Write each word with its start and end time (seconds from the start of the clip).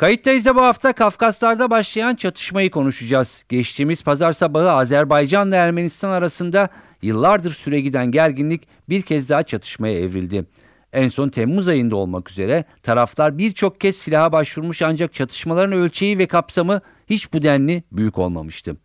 Kayıttayız 0.00 0.46
da 0.46 0.56
bu 0.56 0.62
hafta 0.62 0.92
Kafkaslar'da 0.92 1.70
başlayan 1.70 2.14
çatışmayı 2.14 2.70
konuşacağız. 2.70 3.44
Geçtiğimiz 3.48 4.02
pazar 4.02 4.32
sabahı 4.32 4.70
Azerbaycan 4.70 5.48
ile 5.48 5.56
Ermenistan 5.56 6.10
arasında 6.10 6.68
yıllardır 7.02 7.50
süre 7.50 7.80
giden 7.80 8.10
gerginlik 8.10 8.68
bir 8.88 9.02
kez 9.02 9.28
daha 9.28 9.42
çatışmaya 9.42 9.98
evrildi. 9.98 10.44
En 10.92 11.08
son 11.08 11.28
Temmuz 11.28 11.68
ayında 11.68 11.96
olmak 11.96 12.30
üzere 12.30 12.64
taraflar 12.82 13.38
birçok 13.38 13.80
kez 13.80 13.96
silaha 13.96 14.32
başvurmuş 14.32 14.82
ancak 14.82 15.14
çatışmaların 15.14 15.72
ölçeği 15.72 16.18
ve 16.18 16.26
kapsamı 16.26 16.80
hiç 17.06 17.32
bu 17.32 17.42
denli 17.42 17.82
büyük 17.92 18.18
olmamıştı. 18.18 18.76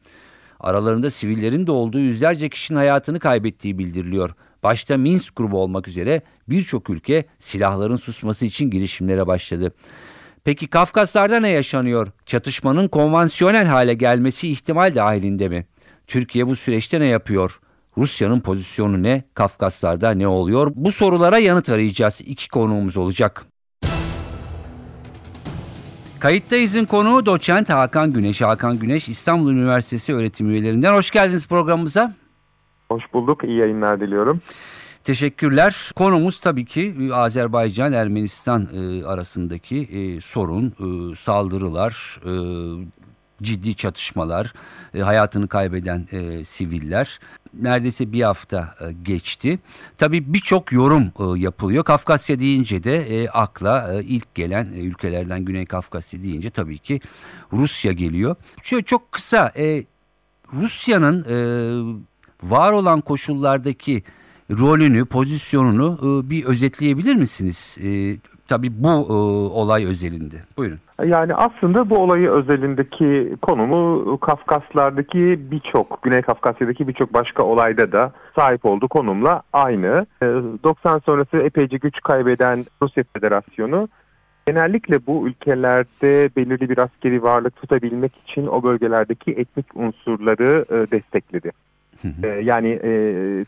Aralarında 0.59 1.09
sivillerin 1.09 1.67
de 1.67 1.71
olduğu 1.71 1.99
yüzlerce 1.99 2.49
kişinin 2.49 2.77
hayatını 2.77 3.19
kaybettiği 3.19 3.77
bildiriliyor. 3.77 4.29
Başta 4.63 4.97
Minsk 4.97 5.35
grubu 5.35 5.59
olmak 5.59 5.87
üzere 5.87 6.21
birçok 6.49 6.89
ülke 6.89 7.25
silahların 7.39 7.97
susması 7.97 8.45
için 8.45 8.69
girişimlere 8.69 9.27
başladı. 9.27 9.73
Peki 10.45 10.67
Kafkaslar'da 10.67 11.39
ne 11.39 11.49
yaşanıyor? 11.49 12.07
Çatışmanın 12.25 12.87
konvansiyonel 12.87 13.65
hale 13.65 13.93
gelmesi 13.93 14.49
ihtimal 14.51 14.95
dahilinde 14.95 15.49
mi? 15.49 15.65
Türkiye 16.07 16.47
bu 16.47 16.55
süreçte 16.55 16.99
ne 16.99 17.05
yapıyor? 17.05 17.59
Rusya'nın 17.97 18.39
pozisyonu 18.39 19.03
ne? 19.03 19.23
Kafkaslar'da 19.33 20.11
ne 20.11 20.27
oluyor? 20.27 20.71
Bu 20.75 20.91
sorulara 20.91 21.37
yanıt 21.37 21.69
arayacağız. 21.69 22.21
İki 22.25 22.49
konuğumuz 22.49 22.97
olacak. 22.97 23.45
Kayıttayız'ın 26.19 26.85
konuğu 26.85 27.25
doçent 27.25 27.69
Hakan 27.69 28.13
Güneş. 28.13 28.41
Hakan 28.41 28.79
Güneş 28.79 29.09
İstanbul 29.09 29.51
Üniversitesi 29.51 30.15
öğretim 30.15 30.49
üyelerinden. 30.49 30.93
Hoş 30.93 31.11
geldiniz 31.11 31.47
programımıza. 31.47 32.13
Hoş 32.89 33.03
bulduk. 33.13 33.43
İyi 33.43 33.57
yayınlar 33.57 33.99
diliyorum. 33.99 34.41
Teşekkürler. 35.05 35.91
Konumuz 35.95 36.39
tabii 36.39 36.65
ki 36.65 36.95
e, 36.99 37.13
Azerbaycan-Ermenistan 37.13 38.67
e, 38.73 39.05
arasındaki 39.05 39.77
e, 39.77 40.21
sorun, 40.21 40.73
saldırılar, 41.15 42.21
ciddi 43.43 43.75
çatışmalar, 43.75 44.53
hayatını 45.01 45.47
kaybeden 45.47 46.07
siviller. 46.43 47.19
Neredeyse 47.53 48.11
bir 48.11 48.21
hafta 48.21 48.75
geçti. 49.03 49.59
Tabii 49.97 50.33
birçok 50.33 50.71
yorum 50.71 51.11
yapılıyor. 51.37 51.83
Kafkasya 51.83 52.39
deyince 52.39 52.83
de 52.83 53.27
akla 53.33 54.01
ilk 54.01 54.35
gelen 54.35 54.65
ülkelerden 54.65 55.45
Güney 55.45 55.65
Kafkasya 55.65 56.23
deyince 56.23 56.49
tabii 56.49 56.77
ki 56.77 57.01
Rusya 57.53 57.91
geliyor. 57.91 58.35
Şöyle 58.63 58.83
çok 58.83 59.11
kısa 59.11 59.53
Rusya'nın 60.53 61.25
var 62.43 62.71
olan 62.71 63.01
koşullardaki 63.01 64.03
rolünü, 64.51 65.05
pozisyonunu 65.05 65.97
e, 66.01 66.29
bir 66.29 66.45
özetleyebilir 66.45 67.15
misiniz? 67.15 67.77
E, 67.83 67.89
tabii 68.47 68.83
bu 68.83 68.87
e, 68.87 69.13
olay 69.59 69.85
özelinde. 69.85 70.35
Buyurun. 70.57 70.79
Yani 71.05 71.35
aslında 71.35 71.89
bu 71.89 71.97
olayı 71.97 72.29
özelindeki 72.29 73.35
konumu 73.41 74.17
Kafkaslardaki 74.19 75.39
birçok, 75.51 76.03
Güney 76.03 76.21
Kafkasya'daki 76.21 76.87
birçok 76.87 77.13
başka 77.13 77.43
olayda 77.43 77.91
da 77.91 78.11
sahip 78.35 78.65
olduğu 78.65 78.87
konumla 78.87 79.41
aynı. 79.53 80.05
90 80.21 80.99
sonrası 80.99 81.37
epeyce 81.37 81.77
güç 81.77 82.01
kaybeden 82.01 82.65
Rusya 82.81 83.03
Federasyonu 83.13 83.89
genellikle 84.47 85.07
bu 85.07 85.27
ülkelerde 85.27 86.29
belirli 86.37 86.69
bir 86.69 86.77
askeri 86.77 87.23
varlık 87.23 87.55
tutabilmek 87.55 88.11
için 88.27 88.47
o 88.47 88.63
bölgelerdeki 88.63 89.31
etnik 89.31 89.65
unsurları 89.75 90.65
destekledi. 90.91 91.51
Hı 92.01 92.41
Yani 92.41 92.79
e, 92.83 92.91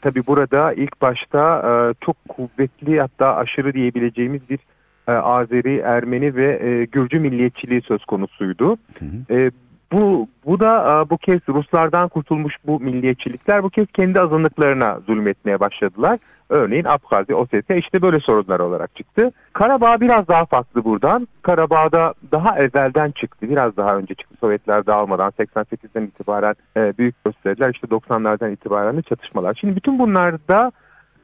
tabii 0.02 0.28
burada 0.28 0.74
ilk 0.74 1.02
başta 1.02 1.60
e, 1.60 1.72
çok 2.06 2.16
kuvvetli 2.30 3.00
hatta 3.00 3.36
aşırı 3.36 3.74
diyebileceğimiz 3.74 4.50
bir 4.50 4.60
e, 5.08 5.12
Azeri, 5.12 5.78
Ermeni 5.78 6.36
ve 6.36 6.60
e, 6.64 6.86
Gürcü 6.86 7.20
milliyetçiliği 7.20 7.82
söz 7.82 8.06
konusuydu. 8.06 8.78
Hı 9.00 9.06
hı. 9.06 9.40
E, 9.40 9.52
bu 9.92 10.28
bu 10.46 10.60
da 10.60 11.02
e, 11.06 11.10
bu 11.10 11.18
kez 11.18 11.40
Ruslardan 11.50 12.10
kurtulmuş 12.10 12.56
bu 12.68 12.80
milliyetçilikler 12.80 13.64
bu 13.64 13.70
kez 13.70 13.88
kendi 13.92 14.20
azınlıklarına 14.20 15.00
zulmetmeye 15.08 15.60
başladılar. 15.60 16.20
Örneğin 16.50 16.86
Abhazya, 16.86 17.36
Ossetya 17.36 17.76
işte 17.76 18.02
böyle 18.02 18.20
sorunlar 18.20 18.60
olarak 18.60 18.96
çıktı. 18.96 19.32
Karabağ 19.54 20.02
biraz 20.02 20.28
daha 20.28 20.46
farklı 20.46 20.84
buradan. 20.84 21.28
Karabağ'da 21.42 22.14
daha 22.32 22.60
evvelden 22.60 23.12
çıktı. 23.12 23.50
Biraz 23.50 23.78
daha 23.78 23.98
önce 23.98 24.16
çıktı. 24.16 24.36
Sovyetler 24.40 24.86
dağılmadan 24.86 25.32
88'den 25.40 26.04
itibaren 26.04 26.56
e, 26.78 26.98
büyük 26.98 27.24
gösteriler. 27.26 27.74
işte 27.74 27.88
90'lardan 27.88 28.54
itibaren 28.54 28.98
de 28.98 29.02
çatışmalar. 29.02 29.58
Şimdi 29.60 29.76
bütün 29.76 30.00
bunlarda 30.00 30.72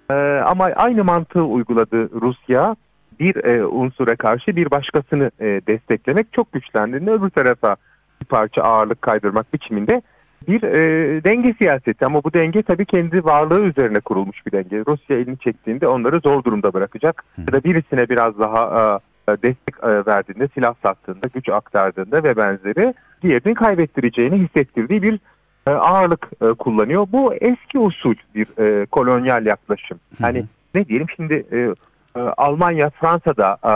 e, 0.10 0.14
ama 0.46 0.66
aynı 0.76 1.04
mantığı 1.04 1.44
uyguladı 1.44 2.22
Rusya. 2.22 2.76
Bir 3.20 3.46
e, 3.46 3.66
unsura 3.66 4.16
karşı 4.16 4.56
bir 4.56 4.72
başkasını 4.72 5.32
e, 5.40 5.46
desteklemek 5.46 6.34
çok 6.34 6.52
güçlendiğinde 6.52 7.12
öbür 7.12 7.30
tarafa 7.30 7.76
bir 8.24 8.28
parça 8.28 8.62
ağırlık 8.62 9.02
kaydırmak 9.02 9.54
biçiminde 9.54 10.02
bir 10.48 10.64
e, 10.64 11.24
denge 11.24 11.54
siyaseti 11.54 12.06
ama 12.06 12.24
bu 12.24 12.34
denge 12.34 12.64
tabii 12.64 12.86
kendi 12.86 13.26
varlığı 13.26 13.60
üzerine 13.60 14.00
kurulmuş 14.00 14.46
bir 14.46 14.52
denge. 14.52 14.84
Rusya 14.88 15.18
elini 15.18 15.38
çektiğinde 15.38 15.88
onları 15.88 16.20
zor 16.20 16.44
durumda 16.44 16.74
bırakacak 16.74 17.24
ya 17.38 17.54
da 17.54 17.64
birisine 17.64 18.10
biraz 18.10 18.40
daha 18.40 19.00
e, 19.30 19.32
destek 19.32 19.76
e, 19.84 20.06
verdiğinde, 20.06 20.48
silah 20.48 20.74
sattığında, 20.84 21.28
güç 21.34 21.50
aktardığında 21.50 22.24
ve 22.24 22.38
benzeri 22.38 22.94
diğerini 23.22 23.54
kaybettireceğini 23.54 24.38
hissettirdiği 24.38 25.02
bir 25.02 25.20
e, 25.68 25.72
ağırlık 25.72 26.30
e, 26.42 26.54
kullanıyor. 26.54 27.08
Bu 27.12 27.34
eski 27.34 27.80
usul 27.80 28.16
bir 28.36 28.48
e, 28.60 28.86
kolonyal 28.86 29.46
yaklaşım. 29.46 30.00
Hani 30.22 30.46
ne 30.76 30.88
diyelim 30.88 31.08
şimdi 31.16 31.46
e, 31.52 31.58
e, 31.58 31.74
Almanya, 32.20 32.90
Fransa'da 32.90 33.58
e, 33.64 33.74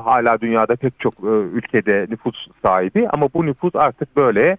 hala 0.00 0.40
dünyada 0.40 0.76
pek 0.76 1.00
çok 1.00 1.14
e, 1.14 1.26
ülkede 1.28 2.06
nüfus 2.10 2.46
sahibi 2.62 3.08
ama 3.08 3.28
bu 3.34 3.46
nüfus 3.46 3.76
artık 3.76 4.16
böyle 4.16 4.56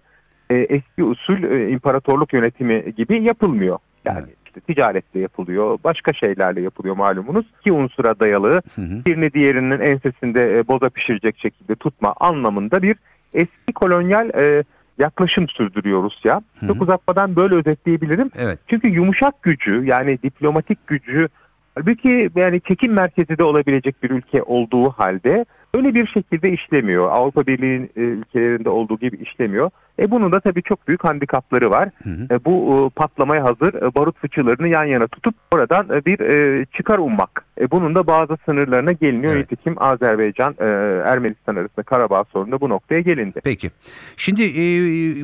e, 0.50 0.54
eski 0.54 1.04
usul 1.04 1.42
imparatorluk 1.72 2.32
yönetimi 2.32 2.94
gibi 2.96 3.22
yapılmıyor. 3.22 3.78
Yani 4.04 4.24
evet. 4.26 4.36
işte 4.46 4.60
ticarette 4.60 5.18
yapılıyor, 5.18 5.78
başka 5.84 6.12
şeylerle 6.12 6.60
yapılıyor 6.60 6.96
malumunuz. 6.96 7.46
ki 7.64 7.72
unsura 7.72 8.20
dayalı, 8.20 8.62
hı 8.74 8.82
hı. 8.82 9.04
birini 9.06 9.32
diğerinin 9.32 9.80
ensesinde 9.80 10.68
boza 10.68 10.88
pişirecek 10.88 11.38
şekilde 11.38 11.74
tutma 11.74 12.14
anlamında 12.20 12.82
bir 12.82 12.96
eski 13.34 13.72
kolonyal 13.74 14.30
e, 14.34 14.64
yaklaşım 14.98 15.48
sürdürüyor 15.48 16.02
Rusya. 16.02 16.34
Hı 16.34 16.66
hı. 16.66 16.66
Çok 16.66 16.82
uzatmadan 16.82 17.36
böyle 17.36 17.54
özetleyebilirim. 17.54 18.30
Evet. 18.38 18.58
Çünkü 18.66 18.88
yumuşak 18.88 19.42
gücü 19.42 19.84
yani 19.84 20.18
diplomatik 20.22 20.86
gücü 20.86 21.28
halbuki 21.74 22.30
yani 22.36 22.60
çekim 22.60 22.92
merkezi 22.92 23.38
de 23.38 23.44
olabilecek 23.44 24.02
bir 24.02 24.10
ülke 24.10 24.42
olduğu 24.42 24.90
halde 24.90 25.44
öyle 25.74 25.94
bir 25.94 26.06
şekilde 26.06 26.52
işlemiyor. 26.52 27.10
Avrupa 27.10 27.46
Birliği 27.46 27.90
e, 27.96 28.00
ülkelerinde 28.00 28.68
olduğu 28.68 28.98
gibi 28.98 29.16
işlemiyor. 29.16 29.70
E 29.98 30.10
bunun 30.10 30.32
da 30.32 30.40
tabii 30.40 30.62
çok 30.62 30.88
büyük 30.88 31.04
handikapları 31.04 31.70
var. 31.70 31.88
Hı 32.04 32.10
hı. 32.10 32.34
E, 32.34 32.44
bu 32.44 32.86
e, 32.86 32.98
patlamaya 32.98 33.44
hazır 33.44 33.74
e, 33.74 33.94
barut 33.94 34.18
fıçılarını 34.18 34.68
yan 34.68 34.84
yana 34.84 35.06
tutup 35.06 35.34
oradan 35.50 35.88
e, 35.90 36.04
bir 36.04 36.20
e, 36.20 36.66
çıkar 36.66 36.98
ummak. 36.98 37.44
E, 37.60 37.70
bunun 37.70 37.94
da 37.94 38.06
bazı 38.06 38.36
sınırlarına 38.44 38.92
geliniyor. 38.92 39.36
Evet. 39.36 39.50
Nitekim 39.50 39.82
Azerbaycan, 39.82 40.54
e, 40.60 40.64
Ermenistan 41.06 41.56
arasında 41.56 41.82
Karabağ 41.82 42.24
sorununda 42.32 42.60
bu 42.60 42.68
noktaya 42.68 43.00
gelindi. 43.00 43.40
Peki. 43.44 43.70
Şimdi 44.16 44.42
e, 44.42 44.64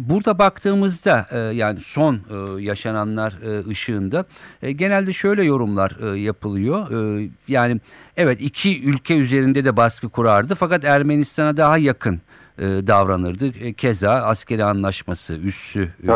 burada 0.09 0.38
baktığımızda 0.38 1.26
e, 1.31 1.38
yani 1.38 1.79
son 1.79 2.14
e, 2.14 2.62
yaşananlar 2.62 3.35
e, 3.44 3.71
ışığında 3.71 4.25
e, 4.62 4.73
genelde 4.73 5.12
şöyle 5.12 5.44
yorumlar 5.44 5.97
e, 6.03 6.21
yapılıyor. 6.21 6.91
E, 6.91 7.29
yani 7.49 7.81
evet 8.17 8.41
iki 8.41 8.88
ülke 8.88 9.17
üzerinde 9.17 9.64
de 9.64 9.76
baskı 9.76 10.09
kurardı 10.09 10.55
fakat 10.55 10.85
Ermenistan'a 10.85 11.56
daha 11.56 11.79
yakın 11.79 12.21
e, 12.58 12.87
davranırdı. 12.87 13.46
E, 13.46 13.72
keza 13.72 14.12
askeri 14.12 14.64
anlaşması 14.64 15.34
üssü 15.34 15.88
e, 16.02 16.08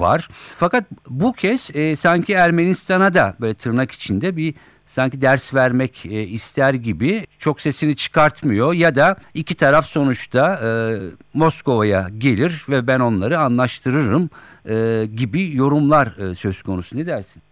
var. 0.00 0.28
Fakat 0.56 0.84
bu 1.08 1.32
kez 1.32 1.70
e, 1.74 1.96
sanki 1.96 2.32
Ermenistan'a 2.32 3.14
da 3.14 3.34
böyle 3.40 3.54
tırnak 3.54 3.92
içinde 3.92 4.36
bir 4.36 4.54
sanki 4.86 5.22
ders 5.22 5.54
vermek 5.54 6.06
e, 6.06 6.22
ister 6.22 6.74
gibi 6.74 7.26
çok 7.38 7.60
sesini 7.60 7.96
çıkartmıyor 7.96 8.72
ya 8.72 8.94
da 8.94 9.16
iki 9.34 9.56
taraf 9.56 9.84
sonuçta 9.86 10.60
e, 10.64 10.68
Moskova'ya 11.34 12.06
gelir 12.18 12.64
ve 12.68 12.86
ben 12.86 13.00
onları 13.00 13.38
anlaştırırım 13.38 14.30
e, 14.68 15.06
gibi 15.16 15.56
yorumlar 15.56 16.06
e, 16.06 16.34
söz 16.34 16.62
konusu. 16.62 16.96
Ne 16.96 17.06
dersin? 17.06 17.42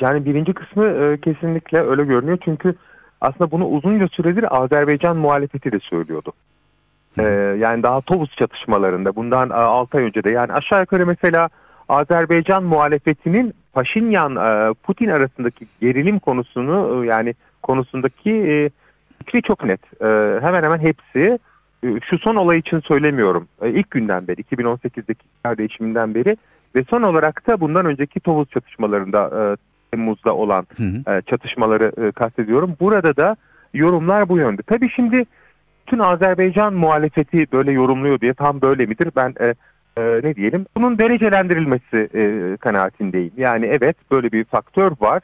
Yani 0.00 0.24
birinci 0.24 0.52
kısmı 0.52 0.86
e, 0.86 1.20
kesinlikle 1.20 1.80
öyle 1.80 2.04
görünüyor 2.04 2.38
çünkü 2.44 2.74
aslında 3.20 3.50
bunu 3.50 3.66
uzunca 3.66 4.08
süredir 4.08 4.62
Azerbaycan 4.62 5.16
muhalefeti 5.16 5.72
de 5.72 5.78
söylüyordu. 5.80 6.32
Ee, 7.18 7.56
yani 7.58 7.82
daha 7.82 8.00
Tovuz 8.00 8.36
çatışmalarında 8.36 9.16
bundan 9.16 9.50
6 9.50 9.98
ay 9.98 10.04
önce 10.04 10.24
de 10.24 10.30
yani 10.30 10.52
aşağı 10.52 10.80
yukarı 10.80 11.06
mesela 11.06 11.48
Azerbaycan 11.88 12.64
muhalefetinin 12.64 13.54
Paşinyan 13.72 14.36
e, 14.36 14.74
Putin 14.74 15.08
arasındaki 15.08 15.66
gerilim 15.80 16.18
konusunu 16.18 17.04
e, 17.04 17.06
yani 17.06 17.34
konusundaki 17.62 18.30
e, 18.30 18.70
fikri 19.18 19.42
çok 19.42 19.64
net. 19.64 19.80
E, 20.02 20.06
hemen 20.40 20.62
hemen 20.62 20.78
hepsi 20.78 21.38
e, 21.84 22.00
şu 22.10 22.18
son 22.18 22.34
olay 22.34 22.58
için 22.58 22.80
söylemiyorum. 22.80 23.48
E, 23.62 23.70
ilk 23.70 23.90
günden 23.90 24.28
beri 24.28 24.40
2018'deki 24.40 25.24
iktidar 25.26 25.58
değişiminden 25.58 26.14
beri 26.14 26.36
ve 26.74 26.84
son 26.90 27.02
olarak 27.02 27.48
da 27.48 27.60
bundan 27.60 27.86
önceki 27.86 28.20
Tovuz 28.20 28.50
çatışmalarında 28.50 29.30
e, 29.34 29.42
Temmuz'da 29.90 30.34
olan 30.34 30.66
Hı 30.76 30.82
hı. 30.82 31.16
e, 31.16 31.22
çatışmaları 31.22 31.92
e, 32.06 32.12
kastediyorum. 32.12 32.76
Burada 32.80 33.16
da 33.16 33.36
yorumlar 33.74 34.28
bu 34.28 34.38
yönde. 34.38 34.62
Tabii 34.62 34.90
şimdi 34.90 35.24
tüm 35.86 36.00
Azerbaycan 36.00 36.74
muhalefeti 36.74 37.46
böyle 37.52 37.72
yorumluyor 37.72 38.20
diye 38.20 38.34
tam 38.34 38.60
böyle 38.60 38.86
midir? 38.86 39.10
Ben 39.16 39.34
e, 39.40 39.54
e, 39.96 40.20
ne 40.22 40.36
diyelim? 40.36 40.66
Bunun 40.76 40.98
derecelendirilmesi 40.98 42.08
e, 42.14 42.56
kanaatindeyim. 42.56 43.32
Yani 43.36 43.66
evet 43.66 43.96
böyle 44.10 44.32
bir 44.32 44.44
faktör 44.44 44.92
var. 45.00 45.22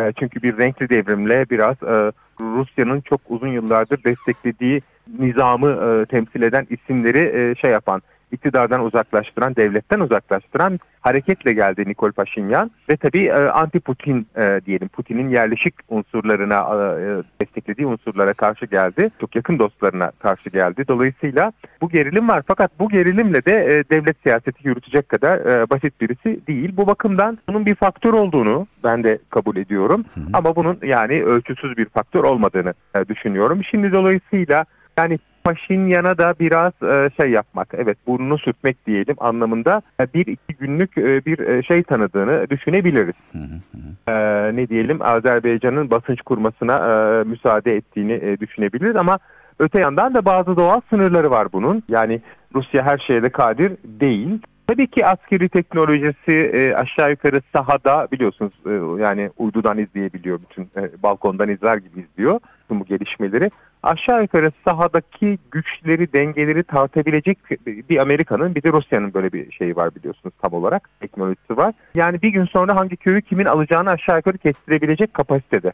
E, 0.00 0.12
çünkü 0.18 0.42
bir 0.42 0.58
renkli 0.58 0.88
devrimle 0.88 1.50
biraz 1.50 1.82
e, 1.82 2.12
Rusya'nın 2.40 3.00
çok 3.00 3.20
uzun 3.28 3.48
yıllardır 3.48 4.04
desteklediği 4.04 4.80
nizamı 5.18 5.70
e, 5.70 6.06
temsil 6.06 6.42
eden 6.42 6.66
isimleri 6.70 7.18
e, 7.18 7.54
şey 7.54 7.70
yapan, 7.70 8.02
iktidardan 8.32 8.84
uzaklaştıran, 8.84 9.56
devletten 9.56 10.00
uzaklaştıran 10.00 10.80
hareketle 11.00 11.52
geldi 11.52 11.84
Nikol 11.86 12.12
Paşinyan 12.12 12.70
ve 12.88 12.96
tabii 12.96 13.24
e, 13.26 13.48
anti-Putin 13.48 14.26
e, 14.36 14.60
diyelim 14.66 14.88
Putin'in 14.88 15.28
yerleşik 15.28 15.74
unsurlarına 15.88 16.58
e, 16.58 17.22
desteklediği 17.40 17.86
unsurlara 17.86 18.32
karşı 18.32 18.66
geldi. 18.66 19.10
Çok 19.20 19.36
yakın 19.36 19.58
dostlarına 19.58 20.10
karşı 20.18 20.50
geldi. 20.50 20.84
Dolayısıyla 20.88 21.52
bu 21.80 21.88
gerilim 21.88 22.28
var 22.28 22.42
fakat 22.46 22.78
bu 22.78 22.88
gerilimle 22.88 23.44
de 23.44 23.84
devlet 23.90 24.16
siyaseti 24.22 24.68
yürütecek 24.68 25.08
kadar 25.08 25.70
basit 25.70 26.00
birisi 26.00 26.46
değil. 26.46 26.76
Bu 26.76 26.86
bakımdan 26.86 27.38
bunun 27.48 27.66
bir 27.66 27.74
faktör 27.74 28.12
olduğunu 28.12 28.66
ben 28.84 29.04
de 29.04 29.18
kabul 29.30 29.56
ediyorum. 29.56 30.04
Hı 30.14 30.20
hı. 30.20 30.24
Ama 30.32 30.56
bunun 30.56 30.78
yani 30.82 31.22
ölçüsüz 31.24 31.76
bir 31.76 31.84
faktör 31.84 32.24
olmadığını 32.24 32.74
düşünüyorum. 33.08 33.64
Şimdi 33.64 33.92
dolayısıyla 33.92 34.64
yani 34.98 35.18
Paşinyan'a 35.46 36.18
da 36.18 36.34
biraz 36.40 36.72
e, 36.82 37.10
şey 37.20 37.30
yapmak, 37.30 37.74
evet 37.76 37.98
burnunu 38.06 38.38
sürtmek 38.38 38.86
diyelim 38.86 39.16
anlamında 39.18 39.82
e, 40.00 40.06
bir 40.14 40.26
iki 40.26 40.54
günlük 40.60 40.98
e, 40.98 41.24
bir 41.26 41.62
şey 41.62 41.82
tanıdığını 41.82 42.50
düşünebiliriz. 42.50 43.14
Hı 43.32 43.38
hı 43.38 43.78
hı. 43.78 44.10
E, 44.12 44.56
ne 44.56 44.68
diyelim 44.68 45.02
Azerbaycan'ın 45.02 45.90
basınç 45.90 46.22
kurmasına 46.22 46.74
e, 46.76 47.24
müsaade 47.24 47.76
ettiğini 47.76 48.12
e, 48.12 48.40
düşünebiliriz 48.40 48.96
ama 48.96 49.18
öte 49.58 49.80
yandan 49.80 50.14
da 50.14 50.24
bazı 50.24 50.56
doğal 50.56 50.80
sınırları 50.90 51.30
var 51.30 51.52
bunun. 51.52 51.82
Yani 51.88 52.20
Rusya 52.54 52.82
her 52.82 52.98
şeye 52.98 53.22
de 53.22 53.28
kadir 53.28 53.72
değil. 53.84 54.38
Tabii 54.66 54.86
ki 54.86 55.06
askeri 55.06 55.48
teknolojisi 55.48 56.32
e, 56.32 56.74
aşağı 56.74 57.10
yukarı 57.10 57.42
sahada 57.52 58.08
biliyorsunuz 58.12 58.52
e, 58.66 59.02
yani 59.02 59.30
uydudan 59.38 59.78
izleyebiliyor 59.78 60.40
bütün 60.50 60.62
e, 60.62 61.02
balkondan 61.02 61.48
izler 61.48 61.76
gibi 61.76 62.00
izliyor 62.00 62.40
bütün 62.64 62.80
bu 62.80 62.84
gelişmeleri. 62.84 63.50
Aşağı 63.86 64.22
yukarı 64.22 64.52
sahadaki 64.64 65.38
güçleri, 65.50 66.12
dengeleri 66.12 66.62
tartabilecek 66.62 67.38
bir 67.66 67.98
Amerika'nın 67.98 68.54
bir 68.54 68.62
de 68.62 68.72
Rusya'nın 68.72 69.14
böyle 69.14 69.32
bir 69.32 69.52
şeyi 69.52 69.76
var 69.76 69.94
biliyorsunuz 69.94 70.34
tam 70.42 70.52
olarak 70.52 70.90
teknolojisi 71.00 71.56
var. 71.56 71.74
Yani 71.94 72.22
bir 72.22 72.28
gün 72.28 72.44
sonra 72.44 72.76
hangi 72.76 72.96
köyü 72.96 73.22
kimin 73.22 73.44
alacağını 73.44 73.90
aşağı 73.90 74.16
yukarı 74.16 74.38
kestirebilecek 74.38 75.14
kapasitede. 75.14 75.72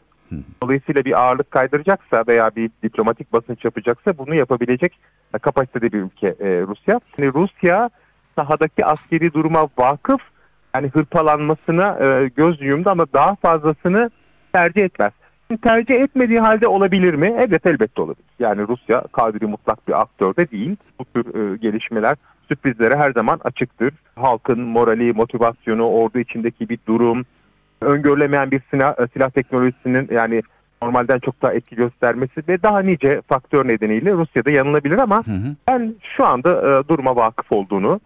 Dolayısıyla 0.63 1.05
bir 1.05 1.21
ağırlık 1.21 1.51
kaydıracaksa 1.51 2.23
veya 2.27 2.51
bir 2.55 2.69
diplomatik 2.83 3.33
basınç 3.33 3.65
yapacaksa 3.65 4.17
bunu 4.17 4.35
yapabilecek 4.35 4.99
kapasitede 5.41 5.91
bir 5.91 5.99
ülke 5.99 6.27
e, 6.27 6.61
Rusya. 6.61 6.99
Yani 7.17 7.33
Rusya 7.33 7.89
sahadaki 8.35 8.85
askeri 8.85 9.33
duruma 9.33 9.67
vakıf 9.77 10.21
yani 10.75 10.87
hırpalanmasına 10.87 11.97
e, 12.01 12.27
göz 12.35 12.61
yumdu 12.61 12.89
ama 12.89 13.05
daha 13.13 13.35
fazlasını 13.35 14.11
tercih 14.53 14.83
etmez. 14.83 15.11
Tercih 15.61 15.95
etmediği 15.95 16.39
halde 16.39 16.67
olabilir 16.67 17.13
mi? 17.13 17.35
Evet 17.37 17.65
elbette 17.65 18.01
olabilir. 18.01 18.25
Yani 18.39 18.67
Rusya 18.67 19.03
kadri 19.11 19.47
mutlak 19.47 19.87
bir 19.87 20.01
aktör 20.01 20.35
de 20.35 20.51
değil. 20.51 20.75
Bu 20.99 21.05
tür 21.05 21.53
e, 21.53 21.57
gelişmeler 21.57 22.15
sürprizlere 22.47 22.95
her 22.95 23.11
zaman 23.11 23.39
açıktır. 23.43 23.93
Halkın 24.15 24.61
morali, 24.61 25.13
motivasyonu, 25.13 25.89
ordu 25.89 26.19
içindeki 26.19 26.69
bir 26.69 26.79
durum, 26.87 27.25
öngörülemeyen 27.81 28.51
bir 28.51 28.61
silah, 28.71 28.99
e, 28.99 29.07
silah 29.07 29.29
teknolojisinin 29.29 30.07
yani 30.11 30.41
normalden 30.81 31.19
çok 31.19 31.41
daha 31.41 31.53
etki 31.53 31.75
göstermesi 31.75 32.43
ve 32.47 32.63
daha 32.63 32.79
nice 32.79 33.21
faktör 33.27 33.67
nedeniyle 33.67 34.11
Rusya'da 34.11 34.51
yanılabilir 34.51 34.97
ama 34.97 35.27
Hı 35.27 35.31
hı. 35.31 35.55
ben 35.67 35.95
şu 36.15 36.25
anda 36.25 36.49
e, 36.49 36.87
duruma 36.87 37.15
vakıf 37.15 37.51
olduğunu 37.51 37.99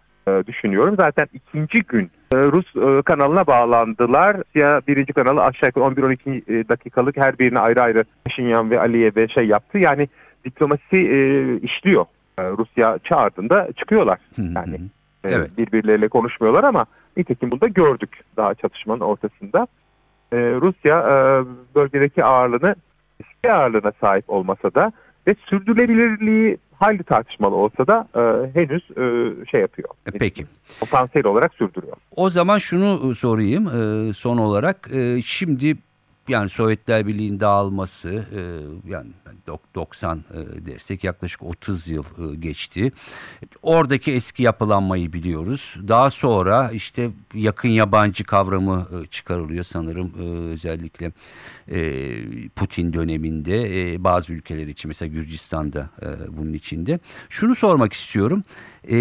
düşünüyorum. 0.46 0.94
Zaten 0.96 1.26
ikinci 1.34 1.82
gün 1.82 2.10
e, 2.32 2.36
Rus 2.36 2.76
e, 2.76 3.02
kanalına 3.02 3.46
bağlandılar. 3.46 4.36
Ya 4.54 4.82
birinci 4.88 5.12
kanalı 5.12 5.42
aşağı 5.44 5.68
yukarı 5.68 5.84
11-12 5.84 6.60
e, 6.60 6.68
dakikalık 6.68 7.16
her 7.16 7.38
birine 7.38 7.58
ayrı 7.58 7.82
ayrı 7.82 8.04
Paşinyan 8.24 8.70
ve 8.70 8.80
Aliyev'e 8.80 9.28
şey 9.28 9.46
yaptı. 9.46 9.78
Yani 9.78 10.08
diplomasi 10.44 10.96
e, 10.96 11.56
işliyor. 11.60 12.06
E, 12.38 12.42
Rusya 12.42 12.98
çağırdığında 13.04 13.68
çıkıyorlar. 13.76 14.18
Yani 14.36 14.80
e, 15.24 15.28
Evet. 15.28 15.58
birbirleriyle 15.58 16.08
konuşmuyorlar 16.08 16.64
ama 16.64 16.86
nitekim 17.16 17.50
bunu 17.50 17.60
da 17.60 17.66
gördük 17.66 18.20
daha 18.36 18.54
çatışmanın 18.54 19.00
ortasında. 19.00 19.66
E, 20.32 20.36
Rusya 20.36 20.98
e, 20.98 21.14
bölgedeki 21.74 22.24
ağırlığını 22.24 22.74
eski 23.20 23.52
ağırlığına 23.52 23.92
sahip 24.00 24.30
olmasa 24.30 24.74
da 24.74 24.92
ve 25.26 25.34
sürdürülebilirliği 25.46 26.58
hayli 26.78 27.02
tartışmalı 27.02 27.54
olsa 27.54 27.86
da 27.86 28.08
e, 28.16 28.20
henüz 28.60 28.82
e, 28.90 29.04
şey 29.50 29.60
yapıyor. 29.60 29.88
E, 30.06 30.10
Peki. 30.18 30.46
Potansiyel 30.80 31.26
olarak 31.26 31.54
sürdürüyor. 31.54 31.96
O 32.16 32.30
zaman 32.30 32.58
şunu 32.58 33.14
sorayım 33.14 33.66
e, 33.68 34.12
son 34.12 34.36
olarak. 34.38 34.90
E, 34.94 35.22
Şimdi 35.22 35.76
yani 36.30 36.48
Sovyetler 36.50 37.06
Birliği'nin 37.06 37.40
dağılması 37.40 38.10
e, 38.10 38.40
yani 38.90 39.10
dok- 39.46 39.74
90 39.74 40.18
e, 40.18 40.66
dersek 40.66 41.04
yaklaşık 41.04 41.42
30 41.42 41.88
yıl 41.88 42.04
e, 42.32 42.36
geçti. 42.36 42.92
Oradaki 43.62 44.12
eski 44.12 44.42
yapılanmayı 44.42 45.12
biliyoruz. 45.12 45.76
Daha 45.88 46.10
sonra 46.10 46.70
işte 46.70 47.10
yakın 47.34 47.68
yabancı 47.68 48.24
kavramı 48.24 48.88
çıkarılıyor 49.10 49.64
sanırım 49.64 50.12
özellikle 50.50 51.12
Putin 52.56 52.92
döneminde 52.92 53.96
bazı 54.04 54.32
ülkeler 54.32 54.66
için 54.66 54.88
mesela 54.88 55.12
Gürcistan'da 55.12 55.90
bunun 56.28 56.52
içinde. 56.52 56.98
Şunu 57.28 57.54
sormak 57.54 57.92
istiyorum. 57.92 58.44
E, 58.90 58.98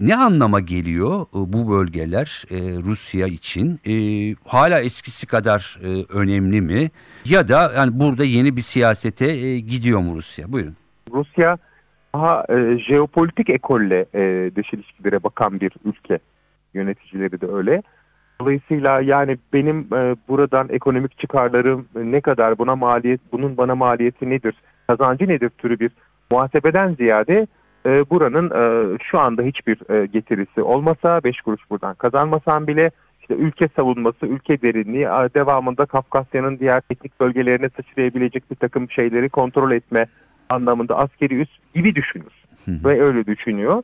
ne 0.00 0.16
anlama 0.16 0.60
geliyor 0.60 1.22
e, 1.22 1.52
bu 1.52 1.70
bölgeler 1.70 2.44
e, 2.50 2.56
Rusya 2.82 3.26
için? 3.26 3.80
E, 3.86 3.94
hala 4.44 4.80
eskisi 4.80 5.26
kadar 5.26 5.78
e, 5.82 6.04
önemli 6.08 6.60
mi? 6.60 6.90
Ya 7.24 7.48
da 7.48 7.72
yani 7.76 8.00
burada 8.00 8.24
yeni 8.24 8.56
bir 8.56 8.60
siyasete 8.60 9.26
e, 9.26 9.58
gidiyor 9.58 10.00
mu 10.00 10.16
Rusya? 10.16 10.52
Buyurun. 10.52 10.76
Rusya 11.12 11.58
daha 12.14 12.44
e, 12.48 12.78
jeopolitik 12.78 13.50
ekolle 13.50 14.06
e, 14.14 14.50
dış 14.56 14.72
ilişkilere 14.72 15.22
bakan 15.22 15.60
bir 15.60 15.72
ülke. 15.84 16.18
Yöneticileri 16.74 17.40
de 17.40 17.46
öyle. 17.46 17.82
Dolayısıyla 18.40 19.00
yani 19.00 19.38
benim 19.52 19.78
e, 19.78 20.16
buradan 20.28 20.68
ekonomik 20.70 21.18
çıkarlarım 21.18 21.86
ne 21.94 22.20
kadar 22.20 22.58
buna 22.58 22.76
maliyet, 22.76 23.20
bunun 23.32 23.56
bana 23.56 23.74
maliyeti 23.74 24.30
nedir, 24.30 24.54
kazancı 24.86 25.28
nedir 25.28 25.48
türü 25.48 25.80
bir 25.80 25.90
muhasebeden 26.30 26.94
ziyade 26.94 27.46
e, 27.86 28.10
buranın 28.10 28.50
e, 28.50 28.96
şu 29.02 29.20
anda 29.20 29.42
hiçbir 29.42 29.90
e, 29.90 30.06
getirisi 30.06 30.62
olmasa, 30.62 31.24
beş 31.24 31.40
kuruş 31.40 31.70
buradan 31.70 31.94
kazanmasam 31.94 32.66
bile 32.66 32.90
işte 33.20 33.34
ülke 33.34 33.68
savunması, 33.76 34.26
ülke 34.26 34.62
derinliği, 34.62 35.06
devamında 35.34 35.86
Kafkasya'nın 35.86 36.58
diğer 36.58 36.80
teknik 36.80 37.20
bölgelerine 37.20 37.68
sıçrayabilecek 37.68 38.50
bir 38.50 38.56
takım 38.56 38.90
şeyleri 38.90 39.28
kontrol 39.28 39.70
etme 39.70 40.06
anlamında 40.48 40.98
askeri 40.98 41.34
üs 41.34 41.48
gibi 41.74 41.94
düşünür 41.94 42.32
Hı 42.64 42.70
hı. 42.70 42.84
ve 42.84 43.02
öyle 43.02 43.26
düşünüyor. 43.26 43.82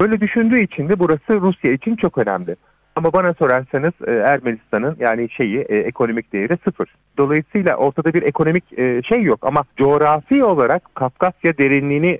Böyle 0.00 0.20
düşündüğü 0.20 0.60
için 0.60 0.88
de 0.88 0.98
burası 0.98 1.40
Rusya 1.40 1.72
için 1.72 1.96
çok 1.96 2.18
önemli. 2.18 2.56
Ama 2.96 3.12
bana 3.12 3.34
sorarsanız 3.34 3.92
e, 4.06 4.10
Ermenistan'ın 4.10 4.96
yani 4.98 5.30
şeyi 5.30 5.58
e, 5.58 5.76
ekonomik 5.76 6.32
değeri 6.32 6.58
sıfır. 6.64 6.94
Dolayısıyla 7.18 7.76
ortada 7.76 8.14
bir 8.14 8.22
ekonomik 8.22 8.78
e, 8.78 9.02
şey 9.02 9.22
yok 9.22 9.38
ama 9.42 9.64
coğrafi 9.76 10.44
olarak 10.44 10.94
Kafkasya 10.94 11.58
derinliğini 11.58 12.18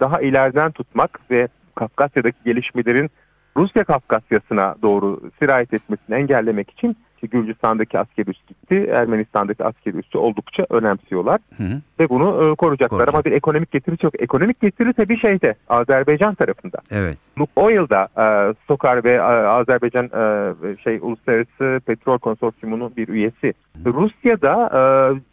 daha 0.00 0.20
ileriden 0.20 0.70
tutmak 0.70 1.20
ve 1.30 1.48
Kafkasya'daki 1.74 2.38
gelişmelerin 2.44 3.10
Rusya 3.56 3.84
Kafkasya'sına 3.84 4.74
doğru 4.82 5.20
sirayet 5.38 5.74
etmesini 5.74 6.16
engellemek 6.16 6.70
için 6.70 6.96
işte 7.16 7.26
Gürcistan'daki 7.26 7.98
askeri 7.98 8.30
üs 8.30 8.46
gitti, 8.48 8.90
Ermenistan'daki 8.92 9.64
askeri 9.64 9.96
üssü 9.96 10.18
oldukça 10.18 10.66
önemsiyorlar 10.70 11.40
Hı 11.56 11.64
hı. 11.64 11.80
ve 12.00 12.08
bunu 12.08 12.28
e, 12.28 12.54
koruyacaklar. 12.54 12.88
Koruyacak. 12.88 13.14
Ama 13.14 13.24
bir 13.24 13.32
ekonomik 13.32 13.70
getiri 13.70 13.98
çok. 13.98 14.22
Ekonomik 14.22 14.60
getiri 14.60 14.92
tabii 14.92 15.18
şeyde 15.18 15.54
Azerbaycan 15.68 16.34
tarafında. 16.34 16.78
Evet. 16.90 17.18
Lukoil'da 17.38 18.08
e, 18.18 18.54
Sokar 18.68 19.04
ve 19.04 19.12
e, 19.12 19.20
Azerbaycan 19.20 20.04
e, 20.04 20.76
şey 20.84 20.98
Uluslararası 21.02 21.80
Petrol 21.86 22.18
Konsorsiyumu'nun 22.18 22.96
bir 22.96 23.08
üyesi. 23.08 23.54
Rusya'da 23.86 24.70
e, 24.74 24.80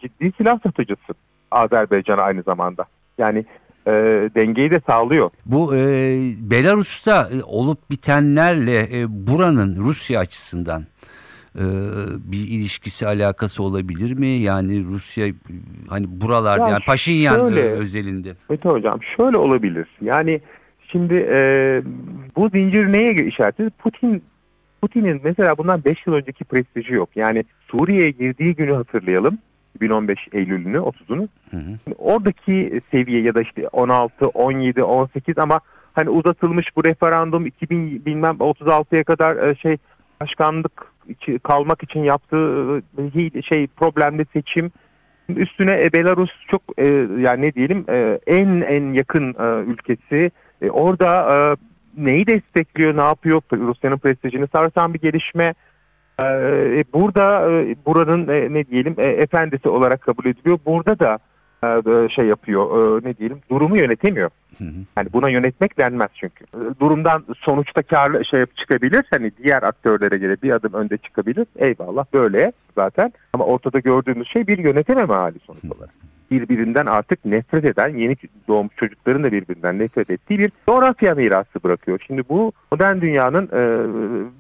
ciddi 0.01 0.31
silah 0.37 0.59
satıcısı 0.63 1.13
Azerbaycan 1.51 2.17
aynı 2.17 2.41
zamanda. 2.41 2.85
Yani 3.17 3.45
e, 3.87 3.91
dengeyi 4.35 4.71
de 4.71 4.81
sağlıyor. 4.87 5.29
Bu 5.45 5.75
e, 5.75 5.79
Belarus'ta 6.39 7.29
e, 7.31 7.43
olup 7.43 7.89
bitenlerle 7.89 8.99
e, 8.99 9.05
buranın 9.09 9.75
Rusya 9.79 10.19
açısından 10.19 10.83
bir 12.31 12.47
ilişkisi 12.47 13.07
alakası 13.07 13.63
olabilir 13.63 14.13
mi? 14.13 14.27
Yani 14.27 14.83
Rusya 14.85 15.27
hani 15.89 16.05
buralarda 16.21 16.63
Ya 16.63 16.69
yani 16.69 16.83
Paşinyan 16.85 17.39
şöyle- 17.39 17.61
e, 17.61 17.71
özelinde. 17.71 18.33
Mete 18.49 18.69
Hocam 18.69 18.99
şöyle 19.17 19.37
olabilir. 19.37 19.87
Yani 20.01 20.41
şimdi 20.91 21.13
e, 21.13 21.37
bu 22.35 22.49
zincir 22.49 22.91
neye 22.91 23.13
işaret 23.13 23.55
ediyor? 23.55 23.71
Putin 23.79 24.23
Putin'in 24.81 25.21
mesela 25.23 25.57
bundan 25.57 25.83
5 25.85 26.07
yıl 26.07 26.13
önceki 26.13 26.43
prestiji 26.43 26.93
yok. 26.93 27.09
Yani 27.15 27.43
Suriye'ye 27.71 28.11
girdiği 28.11 28.55
günü 28.55 28.73
hatırlayalım. 28.73 29.37
2015 29.75 30.19
Eylül'ünü 30.33 30.77
30'unu. 30.77 31.27
Hı 31.51 31.57
hı. 31.57 31.93
Oradaki 31.97 32.81
seviye 32.91 33.21
ya 33.21 33.35
da 33.35 33.41
işte 33.41 33.67
16, 33.67 34.27
17, 34.27 34.83
18 34.83 35.37
ama 35.37 35.59
hani 35.93 36.09
uzatılmış 36.09 36.75
bu 36.75 36.83
referandum 36.83 37.45
2000 37.45 38.05
bilmem 38.05 38.35
36'ya 38.35 39.03
kadar 39.03 39.35
e, 39.47 39.55
şey 39.55 39.77
başkanlık 40.21 40.92
kalmak 41.43 41.83
için 41.83 42.03
yaptığı 42.03 42.77
e, 43.15 43.41
şey 43.41 43.67
problemli 43.67 44.25
seçim. 44.33 44.71
Üstüne 45.29 45.83
e, 45.83 45.93
Belarus 45.93 46.31
çok 46.47 46.61
e, 46.77 46.85
yani 47.19 47.41
ne 47.41 47.53
diyelim 47.53 47.85
en 48.27 48.61
en 48.61 48.93
yakın 48.93 49.35
ülkesi. 49.67 50.31
Orada 50.69 51.57
neyi 51.97 52.27
destekliyor 52.27 52.97
ne 52.97 53.01
yapıyor? 53.01 53.41
Rusya'nın 53.53 53.97
prestijini 53.97 54.47
sarsan 54.47 54.93
bir 54.93 54.99
gelişme. 54.99 55.53
Burada 56.93 57.49
buranın 57.85 58.27
ne 58.53 58.67
diyelim 58.67 58.95
efendisi 58.97 59.69
olarak 59.69 60.01
kabul 60.01 60.25
ediliyor. 60.25 60.59
Burada 60.65 60.99
da 60.99 61.19
şey 62.09 62.25
yapıyor 62.25 62.97
e, 62.97 63.09
ne 63.09 63.17
diyelim 63.17 63.39
durumu 63.49 63.77
yönetemiyor. 63.77 64.29
Hı 64.57 64.63
hı. 64.63 64.73
Yani 64.97 65.07
buna 65.13 65.29
yönetmek 65.29 65.77
denmez 65.77 66.09
çünkü. 66.13 66.45
E, 66.45 66.79
Durumdan 66.79 67.25
sonuçta 67.37 67.81
karlı 67.81 68.25
şey 68.25 68.45
çıkabilir. 68.45 69.05
Hani 69.09 69.31
diğer 69.43 69.63
aktörlere 69.63 70.17
göre 70.17 70.37
bir 70.43 70.51
adım 70.51 70.73
önde 70.73 70.97
çıkabilir. 70.97 71.47
Eyvallah 71.55 72.05
böyle 72.13 72.51
zaten. 72.75 73.13
Ama 73.33 73.45
ortada 73.45 73.79
gördüğümüz 73.79 74.27
şey 74.27 74.47
bir 74.47 74.57
yönetememe 74.57 75.13
hali 75.13 75.39
sonuç 75.39 75.65
olarak. 75.65 75.89
Birbirinden 76.31 76.85
artık 76.85 77.25
nefret 77.25 77.65
eden, 77.65 77.97
yeni 77.97 78.15
doğmuş 78.47 78.75
çocukların 78.75 79.23
da 79.23 79.31
birbirinden 79.31 79.79
nefret 79.79 80.09
ettiği 80.09 80.39
bir 80.39 80.51
coğrafya 80.67 81.15
mirası 81.15 81.63
bırakıyor. 81.63 81.99
Şimdi 82.07 82.23
bu 82.29 82.51
modern 82.71 83.01
dünyanın 83.01 83.45
e, 83.45 83.61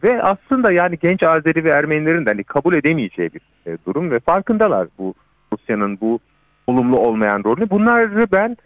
ve 0.03 0.23
aslında 0.23 0.71
yani 0.71 0.97
genç 1.01 1.23
Azeri 1.23 1.63
ve 1.63 1.69
Ermenilerin 1.69 2.25
de 2.25 2.29
hani 2.29 2.43
kabul 2.43 2.73
edemeyeceği 2.73 3.29
bir 3.33 3.71
e, 3.71 3.77
durum 3.85 4.11
ve 4.11 4.19
farkındalar 4.19 4.87
bu 4.97 5.13
Rusya'nın 5.53 5.97
bu 6.01 6.19
olumlu 6.67 6.97
olmayan 6.99 7.43
rolü. 7.43 7.69
Bunları 7.69 8.27
ben 8.31 8.57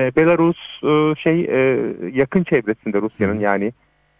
e, 0.00 0.16
Belarus 0.16 0.56
e, 0.82 1.20
şey 1.22 1.40
e, 1.40 1.92
yakın 2.12 2.44
çevresinde 2.44 3.00
Rusya'nın 3.00 3.38
yani 3.40 3.72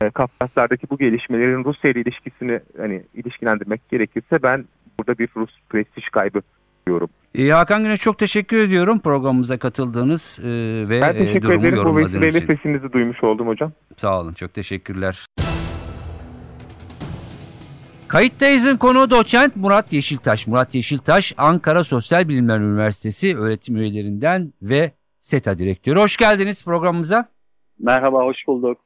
e, 0.02 0.10
Kafkaslardaki 0.10 0.90
bu 0.90 0.98
gelişmelerin 0.98 1.64
Rusya 1.64 1.90
ile 1.90 2.00
ilişkisini 2.00 2.60
hani 2.78 3.02
ilişkilendirmek 3.14 3.88
gerekirse 3.88 4.42
ben 4.42 4.64
burada 4.98 5.18
bir 5.18 5.28
Rus 5.36 5.50
prestij 5.68 6.04
kaybı 6.12 6.42
diyorum. 6.86 7.08
E, 7.34 7.48
Hakan 7.48 7.84
Güneş 7.84 8.00
çok 8.00 8.18
teşekkür 8.18 8.58
ediyorum 8.58 8.98
programımıza 9.00 9.58
katıldığınız 9.58 10.38
e, 10.42 10.48
ve 10.88 11.00
Ben 11.00 11.14
e, 11.14 11.18
teşekkür 11.18 11.42
durumu 11.48 11.60
ederim. 11.60 11.72
Bu 11.72 11.76
yorumladığınız 11.76 12.34
için. 12.36 12.46
sesinizi 12.46 12.92
duymuş 12.92 13.24
oldum 13.24 13.46
hocam. 13.46 13.72
Sağ 13.96 14.20
olun 14.20 14.32
çok 14.32 14.54
teşekkürler. 14.54 15.26
Kayıttayız'ın 18.10 18.76
konuğu 18.76 19.10
doçent 19.10 19.56
Murat 19.56 19.92
Yeşiltaş. 19.92 20.46
Murat 20.46 20.74
Yeşiltaş 20.74 21.34
Ankara 21.36 21.84
Sosyal 21.84 22.28
Bilimler 22.28 22.60
Üniversitesi 22.60 23.36
öğretim 23.38 23.76
üyelerinden 23.76 24.52
ve 24.62 24.92
SETA 25.20 25.58
direktörü. 25.58 26.00
Hoş 26.00 26.16
geldiniz 26.16 26.64
programımıza. 26.64 27.28
Merhaba, 27.78 28.24
hoş 28.24 28.36
bulduk. 28.46 28.78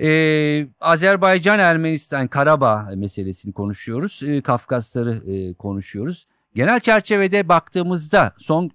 Ee, 0.00 0.66
Azerbaycan, 0.80 1.58
Ermenistan, 1.58 2.28
Karabağ 2.28 2.90
meselesini 2.96 3.52
konuşuyoruz. 3.52 4.20
Ee, 4.26 4.42
Kafkasları 4.42 5.22
e, 5.32 5.54
konuşuyoruz. 5.54 6.26
Genel 6.54 6.80
çerçevede 6.80 7.48
baktığımızda 7.48 8.34
son 8.38 8.70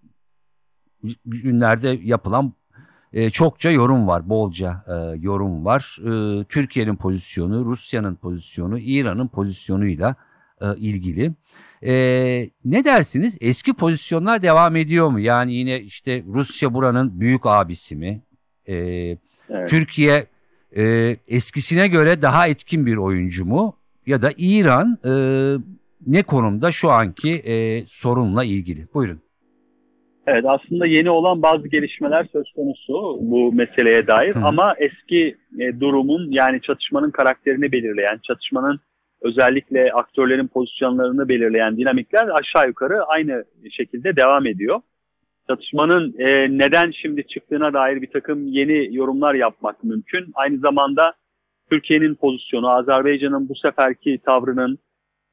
günlerde 1.25 1.99
yapılan 2.03 2.53
e, 3.13 3.29
çokça 3.29 3.71
yorum 3.71 4.07
var, 4.07 4.29
bolca 4.29 4.83
e, 4.87 5.17
yorum 5.19 5.65
var. 5.65 5.97
E, 6.01 6.43
Türkiye'nin 6.43 6.95
pozisyonu, 6.95 7.65
Rusya'nın 7.65 8.15
pozisyonu, 8.15 8.79
İran'ın 8.79 9.27
pozisyonuyla 9.27 10.15
e, 10.61 10.65
ilgili. 10.77 11.31
E, 11.83 11.93
ne 12.65 12.83
dersiniz? 12.83 13.37
Eski 13.41 13.73
pozisyonlar 13.73 14.41
devam 14.41 14.75
ediyor 14.75 15.09
mu? 15.09 15.19
Yani 15.19 15.53
yine 15.53 15.79
işte 15.79 16.23
Rusya 16.33 16.73
buranın 16.73 17.19
büyük 17.19 17.45
abisi 17.45 17.95
mi? 17.95 18.21
E, 18.67 19.17
Evet. 19.49 19.69
Türkiye 19.69 20.25
e, 20.77 21.17
eskisine 21.27 21.87
göre 21.87 22.21
daha 22.21 22.47
etkin 22.47 22.85
bir 22.85 22.97
oyuncu 22.97 23.45
mu? 23.45 23.75
Ya 24.05 24.21
da 24.21 24.31
İran 24.37 24.97
e, 25.05 25.11
ne 26.07 26.23
konumda 26.23 26.71
şu 26.71 26.91
anki 26.91 27.31
e, 27.31 27.85
sorunla 27.85 28.43
ilgili? 28.43 28.87
Buyurun. 28.93 29.21
Evet, 30.29 30.45
aslında 30.48 30.86
yeni 30.86 31.09
olan 31.09 31.41
bazı 31.41 31.67
gelişmeler 31.67 32.27
söz 32.33 32.51
konusu 32.55 33.17
bu 33.21 33.53
meseleye 33.53 34.07
dair 34.07 34.36
Hı. 34.36 34.39
ama 34.43 34.75
eski 34.77 35.38
e, 35.59 35.79
durumun 35.79 36.31
yani 36.31 36.62
çatışmanın 36.62 37.12
karakterini 37.12 37.71
belirleyen, 37.71 38.19
çatışmanın 38.24 38.79
özellikle 39.21 39.91
aktörlerin 39.93 40.48
pozisyonlarını 40.48 41.29
belirleyen 41.29 41.77
dinamikler 41.77 42.27
aşağı 42.27 42.67
yukarı 42.67 43.03
aynı 43.03 43.43
şekilde 43.71 44.15
devam 44.15 44.48
ediyor. 44.48 44.81
Çatışmanın 45.48 46.15
e, 46.19 46.57
neden 46.57 46.91
şimdi 47.01 47.27
çıktığına 47.27 47.74
dair 47.74 48.01
bir 48.01 48.12
takım 48.12 48.48
yeni 48.48 48.95
yorumlar 48.95 49.36
yapmak 49.36 49.83
mümkün. 49.83 50.31
Aynı 50.33 50.57
zamanda 50.57 51.13
Türkiye'nin 51.71 52.15
pozisyonu, 52.15 52.69
Azerbaycan'ın 52.69 53.50
bu 53.50 53.55
seferki 53.55 54.19
tavrının 54.25 54.79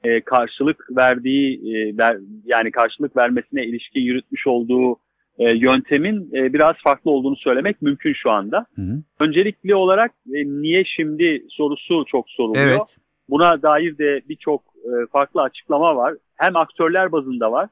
e, 0.04 0.20
karşılık 0.20 0.96
verdiği 0.96 1.54
e, 1.74 1.98
ver- 1.98 2.18
yani 2.44 2.70
karşılık 2.70 3.16
vermesine 3.16 3.64
ilişkin 3.64 4.00
yürütmüş 4.00 4.46
olduğu 4.46 4.96
e, 5.38 5.56
yöntemin 5.56 6.30
e, 6.34 6.52
biraz 6.52 6.76
farklı 6.84 7.10
olduğunu 7.10 7.36
söylemek 7.36 7.82
mümkün 7.82 8.12
şu 8.12 8.30
anda. 8.30 8.66
Hı 8.74 8.82
hı. 8.82 9.02
Öncelikli 9.20 9.74
olarak 9.74 10.10
e, 10.10 10.46
niye 10.46 10.84
şimdi 10.84 11.44
sorusu 11.48 12.04
çok 12.08 12.30
soruluyor. 12.30 12.66
Evet. 12.66 12.96
Buna 13.28 13.62
dair 13.62 13.98
de 13.98 14.20
birçok 14.28 14.62
e, 14.84 15.06
farklı 15.12 15.42
açıklama 15.42 15.96
var. 15.96 16.14
Hem 16.36 16.56
aktörler 16.56 17.12
bazında 17.12 17.52
var. 17.52 17.68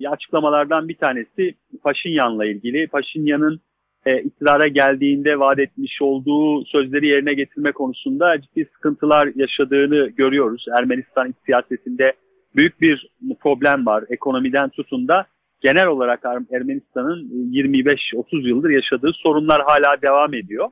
Bir 0.00 0.12
açıklamalardan 0.12 0.88
bir 0.88 0.96
tanesi 0.96 1.54
Paşinyan'la 1.82 2.46
ilgili. 2.46 2.86
Paşinyan'ın 2.86 3.60
e, 4.06 4.20
iktidara 4.22 4.68
geldiğinde 4.68 5.38
vaat 5.38 5.58
etmiş 5.58 6.02
olduğu 6.02 6.64
sözleri 6.64 7.06
yerine 7.06 7.34
getirme 7.34 7.72
konusunda 7.72 8.40
ciddi 8.40 8.68
sıkıntılar 8.74 9.28
yaşadığını 9.34 10.08
görüyoruz. 10.08 10.64
Ermenistan 10.78 11.28
iç 11.28 11.36
siyasetinde 11.46 12.12
büyük 12.56 12.80
bir 12.80 13.10
problem 13.40 13.86
var. 13.86 14.04
Ekonomiden 14.10 14.68
tutun 14.68 15.08
da 15.08 15.26
genel 15.60 15.86
olarak 15.86 16.20
Er- 16.24 16.56
Ermenistan'ın 16.56 17.50
25-30 17.52 18.48
yıldır 18.48 18.70
yaşadığı 18.70 19.12
sorunlar 19.12 19.62
hala 19.66 20.02
devam 20.02 20.34
ediyor. 20.34 20.68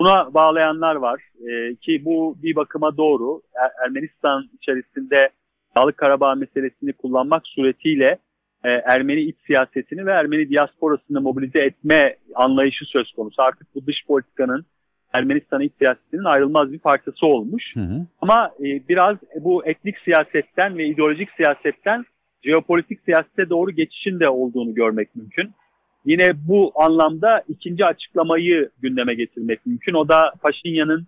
Buna 0.00 0.34
bağlayanlar 0.34 0.94
var 0.94 1.20
Ee, 1.48 1.74
ki 1.74 2.04
bu 2.04 2.36
bir 2.42 2.56
bakıma 2.56 2.96
doğru. 2.96 3.40
Er- 3.54 3.86
Ermenistan 3.86 4.44
içerisinde 4.54 5.30
Dağlık 5.76 5.96
Karabağ 5.96 6.34
meselesini 6.34 6.92
kullanmak 6.92 7.42
suretiyle 7.46 8.18
e, 8.64 8.68
Ermeni 8.68 9.20
iç 9.20 9.36
siyasetini 9.46 10.06
ve 10.06 10.10
Ermeni 10.10 10.50
diasporasını 10.50 11.20
mobilize 11.20 11.58
etme 11.58 12.16
anlayışı 12.34 12.84
söz 12.84 13.12
konusu. 13.12 13.42
Artık 13.42 13.74
bu 13.74 13.86
dış 13.86 14.06
politikanın 14.06 14.66
Ermenistan 15.12 15.60
iç 15.60 15.72
siyasetinin 15.78 16.24
ayrılmaz 16.24 16.72
bir 16.72 16.78
parçası 16.78 17.26
olmuş. 17.26 17.64
Hı 17.74 17.80
hı. 17.80 18.06
Ama 18.20 18.50
e, 18.60 18.88
biraz 18.88 19.16
bu 19.40 19.66
etnik 19.66 19.98
siyasetten 19.98 20.78
ve 20.78 20.86
ideolojik 20.86 21.28
siyasetten 21.36 22.04
jeopolitik 22.42 23.00
siyasete 23.04 23.50
doğru 23.50 23.70
geçişin 23.70 24.20
de 24.20 24.28
olduğunu 24.28 24.74
görmek 24.74 25.16
mümkün. 25.16 25.50
Yine 26.04 26.32
bu 26.48 26.72
anlamda 26.74 27.42
ikinci 27.48 27.84
açıklamayı 27.84 28.70
gündeme 28.82 29.14
getirmek 29.14 29.66
mümkün. 29.66 29.94
O 29.94 30.08
da 30.08 30.32
Paşinyan'ın 30.42 31.06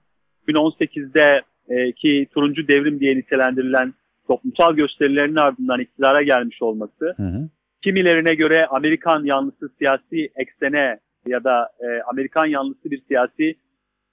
2018'de 0.49 1.43
e, 1.69 1.93
ki 1.93 2.27
turuncu 2.35 2.69
devrim 2.69 3.01
diye 3.01 3.17
nitelendirilen 3.17 3.95
toplumsal 4.29 4.75
gösterilerin 4.75 5.37
ardından 5.37 5.81
iktidara 5.81 6.23
gelmiş 6.23 6.63
olması, 6.63 7.15
Hı 7.17 7.23
hı. 7.23 7.49
kimilerine 7.83 8.35
göre 8.35 8.67
Amerikan 8.67 9.25
yanlısı 9.25 9.73
siyasi 9.79 10.31
eksene 10.37 10.99
ya 11.27 11.45
da 11.45 11.71
e, 11.81 12.03
Amerikan 12.03 12.47
yanlısı 12.47 12.91
bir 12.91 13.03
siyasi 13.09 13.55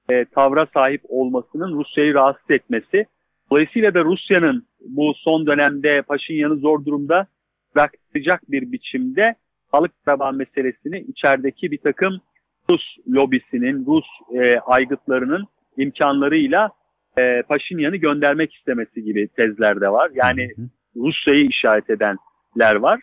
e, 0.09 0.25
tavra 0.25 0.67
sahip 0.73 1.01
olmasının 1.09 1.77
Rusya'yı 1.77 2.13
rahatsız 2.13 2.51
etmesi. 2.51 3.05
Dolayısıyla 3.51 3.93
da 3.93 4.03
Rusya'nın 4.03 4.67
bu 4.87 5.13
son 5.13 5.47
dönemde 5.47 6.01
Paşinyan'ı 6.01 6.55
zor 6.55 6.85
durumda 6.85 7.27
bırakacak 7.75 8.51
bir 8.51 8.71
biçimde 8.71 9.35
balık 9.73 9.91
Karabağ 10.05 10.31
meselesini 10.31 10.99
içerideki 10.99 11.71
bir 11.71 11.77
takım 11.77 12.21
Rus 12.69 12.97
lobisinin, 13.09 13.85
Rus 13.85 14.05
e, 14.33 14.59
aygıtlarının 14.59 15.45
imkanlarıyla 15.77 16.69
e, 17.17 17.41
Paşinyan'ı 17.41 17.95
göndermek 17.95 18.53
istemesi 18.53 19.03
gibi 19.03 19.27
tezler 19.27 19.81
de 19.81 19.89
var. 19.89 20.11
Yani. 20.13 20.49
Rusya'yı 20.95 21.47
işaret 21.47 21.89
edenler 21.89 22.75
var. 22.75 23.01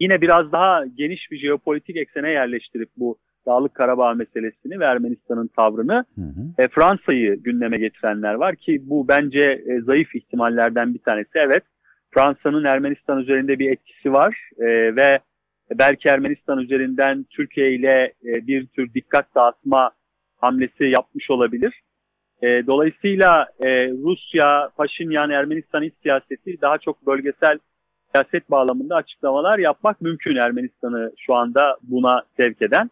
Yine 0.00 0.20
biraz 0.20 0.52
daha 0.52 0.84
geniş 0.86 1.30
bir 1.30 1.38
jeopolitik 1.38 1.96
eksene 1.96 2.30
yerleştirip 2.30 2.88
bu 2.96 3.18
Dağlık 3.46 3.74
Karabağ 3.74 4.14
meselesini 4.14 4.80
ve 4.80 4.84
Ermenistan'ın 4.84 5.46
tavrını 5.56 6.04
Hı 6.14 6.20
hı. 6.20 6.62
e, 6.62 6.68
Fransa'yı 6.68 7.42
gündeme 7.42 7.78
getirenler 7.78 8.34
var 8.34 8.56
ki 8.56 8.82
bu 8.82 9.08
bence 9.08 9.62
e, 9.66 9.80
zayıf 9.80 10.14
ihtimallerden 10.14 10.94
bir 10.94 10.98
tanesi. 10.98 11.30
Evet 11.34 11.62
Fransa'nın 12.10 12.64
Ermenistan 12.64 13.18
üzerinde 13.18 13.58
bir 13.58 13.70
etkisi 13.70 14.12
var 14.12 14.50
e, 14.58 14.96
ve 14.96 15.18
belki 15.70 16.08
Ermenistan 16.08 16.58
üzerinden 16.58 17.24
Türkiye 17.30 17.72
ile 17.72 18.12
e, 18.24 18.46
bir 18.46 18.66
tür 18.66 18.94
dikkat 18.94 19.34
dağıtma 19.34 19.90
hamlesi 20.36 20.84
yapmış 20.84 21.30
olabilir. 21.30 21.82
E, 22.42 22.66
dolayısıyla 22.66 23.46
e, 23.60 23.88
Rusya, 23.88 24.70
Paşinyan, 24.76 25.30
Ermenistan 25.30 25.82
iç 25.82 25.94
siyaseti 26.02 26.60
daha 26.60 26.78
çok 26.78 27.06
bölgesel 27.06 27.58
siyaset 28.10 28.50
bağlamında 28.50 28.96
açıklamalar 28.96 29.58
yapmak 29.58 30.00
mümkün 30.00 30.36
Ermenistan'ı 30.36 31.12
şu 31.18 31.34
anda 31.34 31.76
buna 31.82 32.22
sevk 32.36 32.62
eden. 32.62 32.90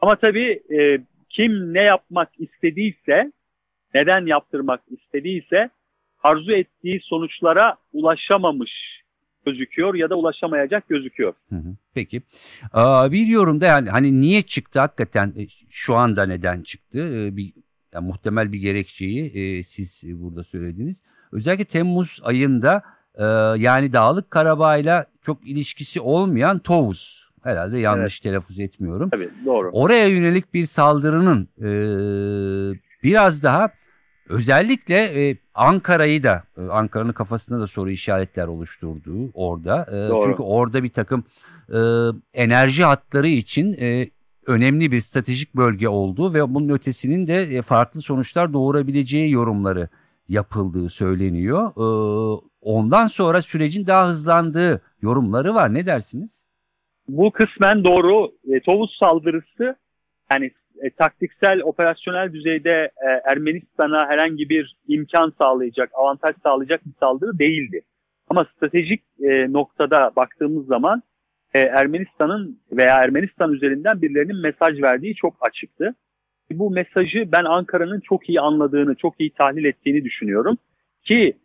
Ama 0.00 0.16
tabii 0.16 0.62
e, 0.80 0.98
kim 1.30 1.74
ne 1.74 1.82
yapmak 1.82 2.28
istediyse, 2.38 3.32
neden 3.94 4.26
yaptırmak 4.26 4.80
istediyse 4.90 5.70
arzu 6.22 6.52
ettiği 6.52 7.00
sonuçlara 7.02 7.76
ulaşamamış 7.92 8.70
gözüküyor 9.46 9.94
ya 9.94 10.10
da 10.10 10.14
ulaşamayacak 10.14 10.88
gözüküyor. 10.88 11.34
Peki. 11.94 12.22
Bir 13.12 13.26
yorumda 13.26 13.66
yani 13.66 13.90
hani 13.90 14.20
niye 14.20 14.42
çıktı 14.42 14.80
hakikaten 14.80 15.28
e, 15.28 15.46
şu 15.70 15.94
anda 15.94 16.26
neden 16.26 16.62
çıktı? 16.62 16.98
Ee, 16.98 17.36
bir 17.36 17.52
yani 17.94 18.06
muhtemel 18.06 18.52
bir 18.52 18.58
gerekçeyi 18.58 19.30
e, 19.30 19.62
siz 19.62 20.02
burada 20.06 20.44
söylediniz. 20.44 21.02
Özellikle 21.32 21.64
Temmuz 21.64 22.20
ayında 22.22 22.82
e, 23.14 23.24
yani 23.62 23.92
Dağlık 23.92 24.30
Karabağ'la 24.30 25.06
çok 25.22 25.48
ilişkisi 25.48 26.00
olmayan 26.00 26.58
Tovuz 26.58 27.30
herhalde 27.42 27.78
yanlış 27.78 28.20
telaffuz 28.20 28.58
etmiyorum. 28.58 29.10
Tabii 29.10 29.28
doğru. 29.46 29.70
Oraya 29.72 30.06
yönelik 30.06 30.54
bir 30.54 30.66
saldırının 30.66 31.48
e, 31.58 31.68
biraz 33.02 33.42
daha 33.42 33.72
özellikle 34.28 35.28
e, 35.30 35.38
Ankara'yı 35.54 36.22
da 36.22 36.42
e, 36.58 36.62
Ankara'nın 36.62 37.12
kafasında 37.12 37.60
da 37.60 37.66
soru 37.66 37.90
işaretler 37.90 38.46
oluşturduğu 38.46 39.30
orada. 39.34 39.86
E, 39.90 40.08
Doğru. 40.08 40.24
çünkü 40.24 40.42
orada 40.42 40.82
bir 40.82 40.92
takım 40.92 41.24
e, 41.68 41.78
enerji 42.34 42.84
hatları 42.84 43.28
için 43.28 43.76
e, 43.80 44.10
önemli 44.50 44.92
bir 44.92 45.00
stratejik 45.00 45.54
bölge 45.54 45.88
olduğu 45.88 46.34
ve 46.34 46.54
bunun 46.54 46.68
ötesinin 46.68 47.26
de 47.26 47.34
e, 47.34 47.62
farklı 47.62 48.00
sonuçlar 48.00 48.52
doğurabileceği 48.52 49.32
yorumları 49.32 49.88
yapıldığı 50.28 50.88
söyleniyor. 50.88 51.70
E, 51.76 51.86
ondan 52.60 53.04
sonra 53.04 53.42
sürecin 53.42 53.86
daha 53.86 54.08
hızlandığı 54.08 54.82
yorumları 55.02 55.54
var. 55.54 55.74
Ne 55.74 55.86
dersiniz? 55.86 56.48
Bu 57.08 57.30
kısmen 57.30 57.84
doğru. 57.84 58.32
E, 58.48 58.60
Tovuz 58.60 58.96
saldırısı 59.00 59.76
yani 60.30 60.50
e, 60.82 60.90
taktiksel, 60.90 61.60
operasyonel 61.62 62.32
düzeyde 62.32 62.90
e, 63.06 63.30
Ermenistan'a 63.30 64.08
herhangi 64.08 64.48
bir 64.48 64.76
imkan 64.88 65.32
sağlayacak, 65.38 65.90
avantaj 65.94 66.36
sağlayacak 66.42 66.86
bir 66.86 66.92
saldırı 67.00 67.38
değildi. 67.38 67.80
Ama 68.28 68.46
stratejik 68.56 69.02
noktada 69.48 70.12
baktığımız 70.16 70.66
zaman 70.66 71.02
e, 71.54 71.58
Ermenistan'ın 71.60 72.60
veya 72.72 72.96
Ermenistan 72.96 73.52
üzerinden 73.52 74.02
birilerinin 74.02 74.36
mesaj 74.36 74.82
verdiği 74.82 75.14
çok 75.14 75.36
açıktı. 75.40 75.94
Bu 76.50 76.70
mesajı 76.70 77.28
ben 77.32 77.44
Ankara'nın 77.44 78.00
çok 78.00 78.28
iyi 78.28 78.40
anladığını, 78.40 78.94
çok 78.94 79.20
iyi 79.20 79.30
tahlil 79.30 79.64
ettiğini 79.64 80.04
düşünüyorum. 80.04 80.58
Ki 81.04 81.36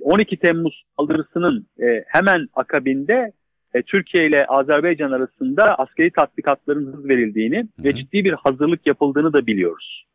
12 0.00 0.36
Temmuz 0.36 0.84
saldırısının 0.96 1.66
e, 1.80 2.04
hemen 2.06 2.48
akabinde 2.54 3.32
e, 3.74 3.82
Türkiye 3.82 4.26
ile 4.26 4.46
Azerbaycan 4.46 5.10
arasında 5.10 5.74
askeri 5.74 6.10
tatbikatların 6.10 6.92
hız 6.92 7.08
verildiğini 7.08 7.60
hı. 7.60 7.84
ve 7.84 7.96
ciddi 7.96 8.24
bir 8.24 8.32
hazırlık 8.32 8.86
yapıldığını 8.86 9.32
da 9.32 9.46
biliyoruz. 9.46 10.06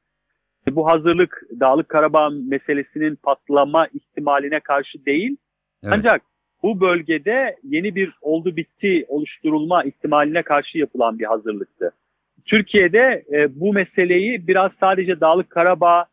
E, 0.68 0.76
Bu 0.76 0.88
hazırlık 0.90 1.44
Dağlık 1.60 1.90
Karabağ 1.90 2.30
meselesinin 2.30 3.16
patlama 3.16 3.88
ihtimaline 3.88 4.60
karşı 4.60 5.06
değil 5.06 5.38
Evet. 5.84 5.94
ancak 5.98 6.22
bu 6.64 6.82
bölgede 6.82 7.56
yeni 7.64 7.96
bir 7.96 8.12
oldu 8.22 8.56
bitti 8.56 9.06
oluşturulma 9.08 9.84
ihtimaline 9.84 10.42
karşı 10.42 10.78
yapılan 10.78 11.20
bir 11.20 11.26
hazırlıktı. 11.26 11.92
Türkiye'de 12.46 13.24
e, 13.34 13.60
bu 13.60 13.74
meseleyi 13.74 14.48
biraz 14.48 14.72
sadece 14.80 15.20
Dağlık 15.20 15.50
Karabağ, 15.50 16.06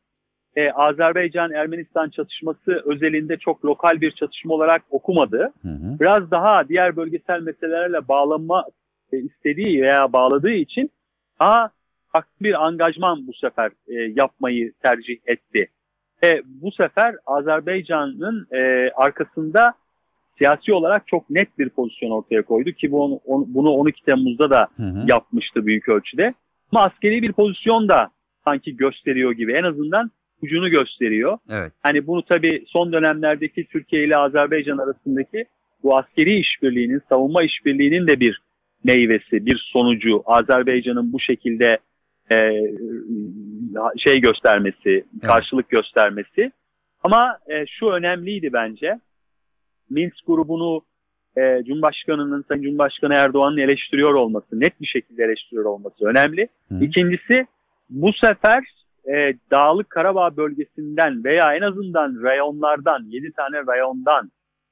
e, 0.57 0.71
Azerbaycan-Ermenistan 0.71 2.11
çatışması 2.11 2.83
özelinde 2.85 3.37
çok 3.37 3.65
lokal 3.65 4.01
bir 4.01 4.11
çatışma 4.11 4.55
olarak 4.55 4.83
okumadı. 4.91 5.53
Hı 5.63 5.69
hı. 5.69 6.01
Biraz 6.01 6.31
daha 6.31 6.69
diğer 6.69 6.97
bölgesel 6.97 7.41
meselelerle 7.41 8.09
bağlanma 8.09 8.65
e, 9.13 9.19
istediği 9.19 9.83
veya 9.83 10.13
bağladığı 10.13 10.51
için 10.51 10.91
daha 11.41 11.71
farklı 12.13 12.33
bir 12.41 12.67
angajman 12.67 13.27
bu 13.27 13.33
sefer 13.33 13.71
e, 13.89 13.95
yapmayı 13.95 14.73
tercih 14.83 15.17
etti. 15.27 15.69
Ve 16.23 16.43
bu 16.45 16.73
sefer 16.73 17.17
Azerbaycan'ın 17.27 18.47
e, 18.53 18.91
arkasında 18.91 19.75
siyasi 20.39 20.73
olarak 20.73 21.09
çok 21.09 21.31
net 21.31 21.59
bir 21.59 21.69
pozisyon 21.69 22.11
ortaya 22.11 22.43
koydu 22.43 22.73
ki 22.73 22.93
bu, 22.93 23.21
on- 23.25 23.55
bunu 23.55 23.71
12 23.71 24.05
Temmuz'da 24.05 24.51
da 24.51 24.69
Hı 24.77 24.83
hı. 24.83 25.05
yapmıştı 25.09 25.67
büyük 25.67 25.89
ölçüde. 25.89 26.35
Ama 26.73 26.85
askeri 26.85 27.23
bir 27.23 27.33
pozisyon 27.33 27.89
da 27.89 28.11
sanki 28.45 28.77
gösteriyor 28.77 29.33
gibi 29.33 29.53
en 29.53 29.63
azından 29.63 30.11
ucunu 30.43 30.69
gösteriyor. 30.71 31.39
Evet. 31.51 31.73
Hani 31.83 32.07
bunu 32.07 32.23
tabii 32.23 32.65
son 32.67 32.93
dönemlerdeki 32.93 33.67
Türkiye 33.67 34.05
ile 34.05 34.17
Azerbaycan 34.17 34.79
arasındaki 34.79 35.45
bu 35.83 35.97
askeri 35.97 36.39
işbirliğinin, 36.39 37.01
savunma 37.09 37.43
işbirliğinin 37.43 38.07
de 38.07 38.21
bir 38.21 38.43
meyvesi, 38.85 39.47
bir 39.47 39.69
sonucu. 39.73 40.23
Azerbaycan'ın 40.27 41.13
bu 41.13 41.21
şekilde 41.21 41.79
e, 42.31 42.53
şey 43.99 44.21
göstermesi, 44.21 45.05
karşılık 45.23 45.69
göstermesi. 45.69 46.53
Ama 47.03 47.39
e, 47.49 47.67
şu 47.67 47.87
önemliydi 47.87 48.53
bence. 48.53 49.01
Minsk 49.91 50.27
grubunu 50.27 50.83
e, 51.37 51.65
Cumhurbaşkanı'nın, 51.65 52.45
Sayın 52.49 52.63
Cumhurbaşkanı 52.63 53.15
Erdoğan'ın 53.15 53.57
eleştiriyor 53.57 54.15
olması, 54.15 54.61
net 54.61 54.81
bir 54.81 54.87
şekilde 54.87 55.25
eleştiriyor 55.25 55.65
olması 55.65 56.05
önemli. 56.05 56.49
Hı. 56.69 56.85
İkincisi 56.85 57.47
bu 57.91 58.13
sefer 58.13 58.65
e, 59.15 59.35
Dağlık 59.51 59.91
Karabağ 59.91 60.37
bölgesinden 60.37 61.25
veya 61.25 61.55
en 61.55 61.63
azından 61.63 62.23
rayonlardan, 62.23 63.05
7 63.07 63.33
tane 63.33 63.67
rayondan 63.67 64.31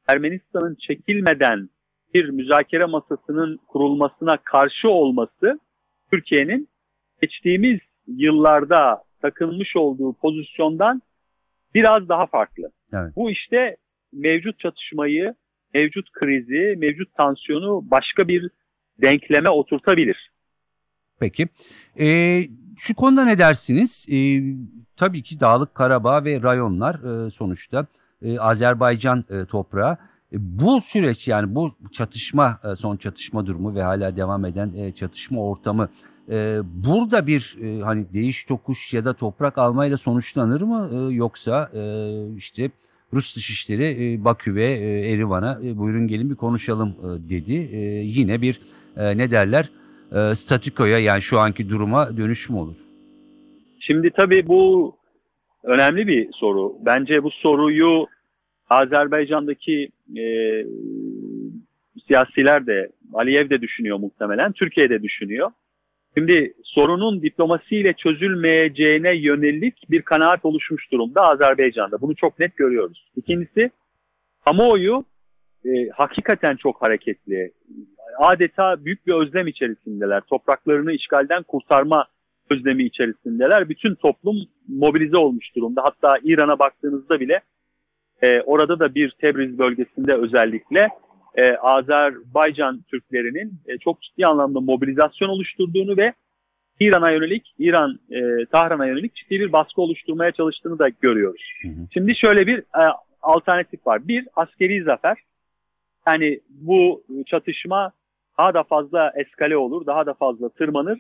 Ermenistan'ın 0.09 0.76
çekilmeden 0.81 1.68
bir 2.14 2.29
müzakere 2.29 2.85
masasının 2.85 3.59
kurulmasına 3.68 4.37
karşı 4.37 4.88
olması 4.88 5.61
Türkiye'nin 6.12 6.68
geçtiğimiz 7.22 7.81
yıllarda 8.07 9.02
takılmış 9.22 9.76
olduğu 9.76 10.12
pozisyondan 10.12 11.02
biraz 11.74 12.09
daha 12.09 12.26
farklı. 12.26 12.70
Evet. 12.92 13.12
Bu 13.16 13.31
işte 13.31 13.76
mevcut 14.16 14.59
çatışmayı, 14.59 15.35
mevcut 15.74 16.12
krizi, 16.12 16.76
mevcut 16.79 17.14
tansiyonu 17.14 17.90
başka 17.90 18.29
bir 18.29 18.50
denkleme 19.02 19.50
oturtabilir. 19.50 20.31
Peki. 21.20 21.48
Ee, 22.00 22.44
şu 22.79 22.94
konuda 22.94 23.24
ne 23.24 23.38
dersiniz? 23.38 24.07
Ee, 24.12 24.40
tabii 24.96 25.22
ki 25.22 25.40
Dağlık 25.40 25.74
Karabağ 25.74 26.24
ve 26.24 26.42
rayonlar 26.42 27.26
e, 27.26 27.31
sonuçta 27.31 27.87
e, 28.22 28.38
Azerbaycan 28.38 29.24
e, 29.31 29.44
toprağı. 29.44 29.98
E, 30.33 30.37
bu 30.38 30.81
süreç 30.81 31.29
yani 31.29 31.55
bu 31.55 31.76
çatışma, 31.92 32.59
e, 32.72 32.76
son 32.76 32.96
çatışma 32.96 33.46
durumu 33.46 33.74
ve 33.74 33.83
hala 33.83 34.16
devam 34.16 34.44
eden 34.44 34.72
e, 34.72 34.92
çatışma 34.92 35.42
ortamı 35.42 35.88
e, 36.31 36.59
burada 36.64 37.26
bir 37.26 37.57
e, 37.62 37.81
hani 37.83 38.12
değiş 38.12 38.44
tokuş 38.44 38.94
ya 38.94 39.05
da 39.05 39.12
toprak 39.12 39.59
almayla 39.59 39.96
sonuçlanır 39.96 40.61
mı? 40.61 40.90
E, 40.92 41.14
yoksa 41.14 41.70
e, 41.74 41.83
işte 42.37 42.70
Rus 43.12 43.37
Dışişleri 43.37 43.85
e, 43.85 44.25
Bakü 44.25 44.55
ve 44.55 44.64
e, 44.64 45.12
Erivan'a 45.12 45.61
e, 45.64 45.77
buyurun 45.77 46.09
gelin 46.09 46.31
bir 46.31 46.37
konuşalım 46.37 46.88
e, 46.88 47.31
dedi. 47.31 47.53
Yine 48.05 48.42
bir 48.42 48.61
ne 48.97 49.31
derler? 49.31 49.71
e, 50.12 50.35
statükoya 50.35 50.99
yani 50.99 51.23
şu 51.23 51.38
anki 51.38 51.69
duruma 51.69 52.16
dönüş 52.16 52.51
mü 52.51 52.57
olur? 52.57 52.77
Şimdi 53.81 54.11
tabii 54.11 54.47
bu 54.47 54.95
önemli 55.62 56.07
bir 56.07 56.29
soru. 56.33 56.77
Bence 56.87 57.23
bu 57.23 57.31
soruyu 57.31 58.07
Azerbaycan'daki 58.71 59.88
e, 60.16 60.25
siyasiler 62.07 62.66
de, 62.66 62.88
Aliyev 63.14 63.51
de 63.51 63.61
düşünüyor 63.61 63.99
muhtemelen, 63.99 64.53
Türkiye 64.53 64.90
de 64.90 65.03
düşünüyor. 65.03 65.51
Şimdi 66.18 66.55
sorunun 66.64 67.22
diplomasiyle 67.22 67.92
çözülmeyeceğine 67.92 69.16
yönelik 69.16 69.90
bir 69.90 70.02
kanaat 70.02 70.44
oluşmuş 70.44 70.92
durumda 70.92 71.22
Azerbaycan'da. 71.22 72.00
Bunu 72.00 72.14
çok 72.16 72.38
net 72.38 72.57
görüyoruz. 72.57 73.12
İkincisi, 73.16 73.70
kamuoyu 74.44 75.05
e, 75.64 75.88
hakikaten 75.94 76.57
çok 76.57 76.83
hareketli. 76.83 77.52
Adeta 78.18 78.85
büyük 78.85 79.07
bir 79.07 79.12
özlem 79.12 79.46
içerisindeler. 79.46 80.20
Topraklarını 80.20 80.92
işgalden 80.92 81.42
kurtarma 81.42 82.07
özlemi 82.50 82.85
içerisindeler. 82.85 83.68
Bütün 83.68 83.94
toplum 83.94 84.37
mobilize 84.68 85.16
olmuş 85.16 85.57
durumda. 85.57 85.83
Hatta 85.85 86.18
İran'a 86.22 86.59
baktığınızda 86.59 87.20
bile 87.20 87.40
e, 88.22 88.40
orada 88.40 88.79
da 88.79 88.94
bir 88.94 89.11
Tebriz 89.20 89.59
bölgesinde 89.59 90.14
özellikle 90.14 90.88
e, 91.37 91.57
Azerbaycan 91.57 92.83
Türklerinin 92.90 93.53
e, 93.66 93.79
çok 93.79 94.03
ciddi 94.03 94.27
anlamda 94.27 94.61
mobilizasyon 94.61 95.29
oluşturduğunu 95.29 95.96
ve 95.96 96.12
İran'a 96.81 97.11
yönelik, 97.11 97.55
İran 97.59 97.99
e, 98.11 98.46
Tahran'a 98.46 98.87
yönelik 98.87 99.14
ciddi 99.14 99.40
bir 99.40 99.53
baskı 99.53 99.81
oluşturmaya 99.83 100.33
çalıştığını 100.33 100.79
da 100.79 100.88
görüyoruz. 100.88 101.42
Hı 101.62 101.68
hı. 101.68 101.87
Şimdi 101.92 102.16
şöyle 102.16 102.46
bir 102.46 102.59
e, 102.59 102.92
alternatif 103.22 103.87
var. 103.87 104.09
Bir, 104.09 104.29
askeri 104.37 104.83
zafer. 104.83 105.16
Yani 106.07 106.40
bu 106.51 107.05
çatışma 107.27 107.92
daha 108.38 108.55
da 108.55 108.62
fazla 108.62 109.12
eskale 109.16 109.57
olur, 109.57 109.87
daha 109.87 110.07
da 110.07 110.14
fazla 110.14 110.49
tırmanır 110.49 110.99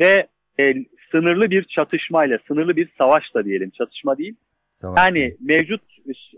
ve 0.00 0.26
e, 0.60 0.74
sınırlı 1.10 1.50
bir 1.50 1.64
çatışmayla, 1.64 2.38
sınırlı 2.48 2.76
bir 2.76 2.88
savaşla 2.98 3.44
diyelim, 3.44 3.70
çatışma 3.70 4.18
değil. 4.18 4.34
Savaş. 4.74 4.98
Yani 4.98 5.36
mevcut 5.40 5.82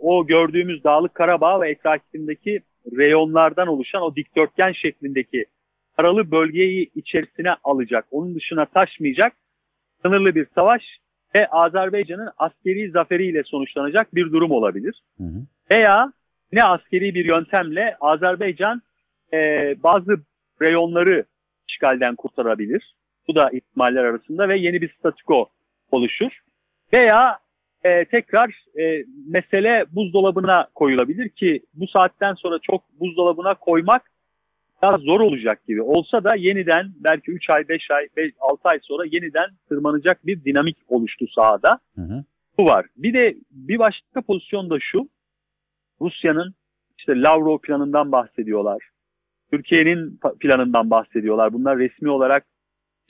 o 0.00 0.26
gördüğümüz 0.26 0.84
Dağlık 0.84 1.14
Karabağ 1.14 1.60
ve 1.60 1.70
etrafındaki 1.70 2.60
reyonlardan 2.92 3.68
oluşan 3.68 4.02
o 4.02 4.16
dikdörtgen 4.16 4.72
şeklindeki 4.72 5.44
paralı 5.96 6.30
bölgeyi 6.30 6.90
içerisine 6.94 7.50
alacak, 7.64 8.06
onun 8.10 8.34
dışına 8.34 8.64
taşmayacak 8.64 9.32
sınırlı 10.02 10.34
bir 10.34 10.46
savaş 10.54 10.82
ve 11.34 11.46
Azerbaycan'ın 11.46 12.30
askeri 12.38 12.90
zaferiyle 12.90 13.42
sonuçlanacak 13.42 14.14
bir 14.14 14.32
durum 14.32 14.50
olabilir. 14.50 15.02
Hı 15.18 15.24
hı. 15.24 15.46
Veya 15.70 16.12
ne 16.52 16.64
askeri 16.64 17.14
bir 17.14 17.24
yöntemle 17.24 17.96
Azerbaycan 18.00 18.82
e, 19.32 19.38
bazı 19.82 20.16
reyonları 20.62 21.24
işgalden 21.68 22.14
kurtarabilir. 22.14 22.94
Bu 23.28 23.34
da 23.34 23.50
ihtimaller 23.50 24.04
arasında 24.04 24.48
ve 24.48 24.58
yeni 24.58 24.80
bir 24.80 24.94
statüko 24.98 25.48
oluşur. 25.90 26.40
Veya 26.92 27.38
e, 27.84 28.04
tekrar 28.04 28.64
e, 28.80 29.04
mesele 29.28 29.84
buzdolabına 29.92 30.68
koyulabilir 30.74 31.28
ki 31.28 31.62
bu 31.74 31.86
saatten 31.86 32.34
sonra 32.34 32.58
çok 32.62 32.82
buzdolabına 33.00 33.54
koymak 33.54 34.02
biraz 34.82 35.00
zor 35.00 35.20
olacak 35.20 35.66
gibi. 35.68 35.82
Olsa 35.82 36.24
da 36.24 36.34
yeniden 36.34 36.92
belki 36.96 37.30
3 37.30 37.50
ay, 37.50 37.68
5 37.68 37.90
ay, 37.90 38.08
5, 38.16 38.32
6 38.40 38.68
ay 38.68 38.78
sonra 38.82 39.04
yeniden 39.10 39.50
tırmanacak 39.68 40.26
bir 40.26 40.44
dinamik 40.44 40.76
oluştu 40.88 41.26
sahada. 41.34 41.78
Hı 41.94 42.00
hı. 42.02 42.24
Bu 42.58 42.64
var. 42.64 42.86
Bir 42.96 43.14
de 43.14 43.36
bir 43.50 43.78
başka 43.78 44.22
pozisyon 44.22 44.70
da 44.70 44.78
şu. 44.80 45.08
Rusya'nın 46.00 46.54
işte 46.98 47.20
Lavrov 47.20 47.58
planından 47.58 48.12
bahsediyorlar. 48.12 48.88
Türkiye'nin 49.50 50.20
planından 50.40 50.90
bahsediyorlar. 50.90 51.52
Bunlar 51.52 51.78
resmi 51.78 52.10
olarak 52.10 52.46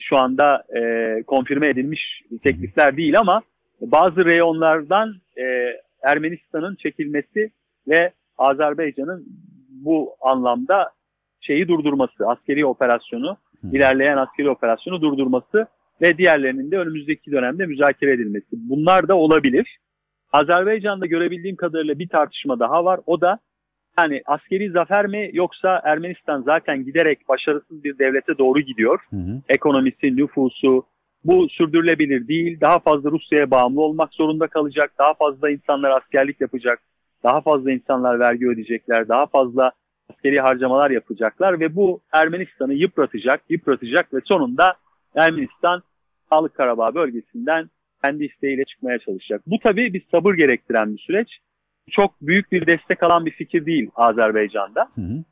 şu 0.01 0.17
anda 0.17 0.63
e, 0.77 1.23
konfirme 1.23 1.67
edilmiş 1.67 2.21
teklifler 2.43 2.97
değil 2.97 3.19
ama 3.19 3.41
bazı 3.91 4.25
reyonlardan 4.25 5.15
e, 5.37 5.43
Ermenistan'ın 6.03 6.75
çekilmesi 6.75 7.51
ve 7.87 8.11
Azerbaycan'ın 8.37 9.25
bu 9.69 10.15
anlamda 10.21 10.91
şeyi 11.41 11.67
durdurması, 11.67 12.27
askeri 12.27 12.65
operasyonu, 12.65 13.37
Hı. 13.61 13.67
ilerleyen 13.77 14.17
askeri 14.17 14.49
operasyonu 14.49 15.01
durdurması 15.01 15.67
ve 16.01 16.17
diğerlerinin 16.17 16.71
de 16.71 16.77
önümüzdeki 16.77 17.31
dönemde 17.31 17.65
müzakere 17.65 18.11
edilmesi. 18.11 18.47
Bunlar 18.51 19.07
da 19.07 19.15
olabilir. 19.15 19.77
Azerbaycan'da 20.31 21.05
görebildiğim 21.05 21.55
kadarıyla 21.55 21.99
bir 21.99 22.09
tartışma 22.09 22.59
daha 22.59 22.85
var. 22.85 22.99
O 23.05 23.21
da 23.21 23.39
yani 23.97 24.21
askeri 24.25 24.71
zafer 24.71 25.07
mi 25.07 25.29
yoksa 25.33 25.81
Ermenistan 25.83 26.41
zaten 26.41 26.85
giderek 26.85 27.29
başarısız 27.29 27.83
bir 27.83 27.99
devlete 27.99 28.37
doğru 28.37 28.59
gidiyor. 28.59 28.99
Hı 29.09 29.15
hı. 29.15 29.41
Ekonomisi, 29.49 30.15
nüfusu 30.15 30.83
bu 31.25 31.49
sürdürülebilir 31.49 32.27
değil. 32.27 32.61
Daha 32.61 32.79
fazla 32.79 33.11
Rusya'ya 33.11 33.51
bağımlı 33.51 33.81
olmak 33.81 34.13
zorunda 34.13 34.47
kalacak. 34.47 34.91
Daha 34.99 35.13
fazla 35.13 35.49
insanlar 35.49 35.91
askerlik 35.91 36.41
yapacak. 36.41 36.79
Daha 37.23 37.41
fazla 37.41 37.71
insanlar 37.71 38.19
vergi 38.19 38.47
ödeyecekler. 38.47 39.07
Daha 39.07 39.25
fazla 39.25 39.71
askeri 40.09 40.39
harcamalar 40.39 40.91
yapacaklar 40.91 41.59
ve 41.59 41.75
bu 41.75 42.01
Ermenistan'ı 42.11 42.73
yıpratacak, 42.73 43.41
yıpratacak 43.49 44.13
ve 44.13 44.19
sonunda 44.25 44.73
Ermenistan 45.15 45.83
Dağlık 46.31 46.55
Karabağ 46.55 46.95
bölgesinden 46.95 47.69
kendi 48.03 48.25
isteğiyle 48.25 48.65
çıkmaya 48.65 48.99
çalışacak. 48.99 49.41
Bu 49.47 49.59
tabii 49.59 49.93
bir 49.93 50.05
sabır 50.11 50.33
gerektiren 50.33 50.93
bir 50.93 50.99
süreç. 50.99 51.29
Çok 51.91 52.21
büyük 52.21 52.51
bir 52.51 52.67
destek 52.67 53.03
alan 53.03 53.25
bir 53.25 53.31
fikir 53.31 53.65
değil 53.65 53.89
Azerbaycan'da. 53.95 54.89
Hı 54.95 55.01
hı. 55.01 55.23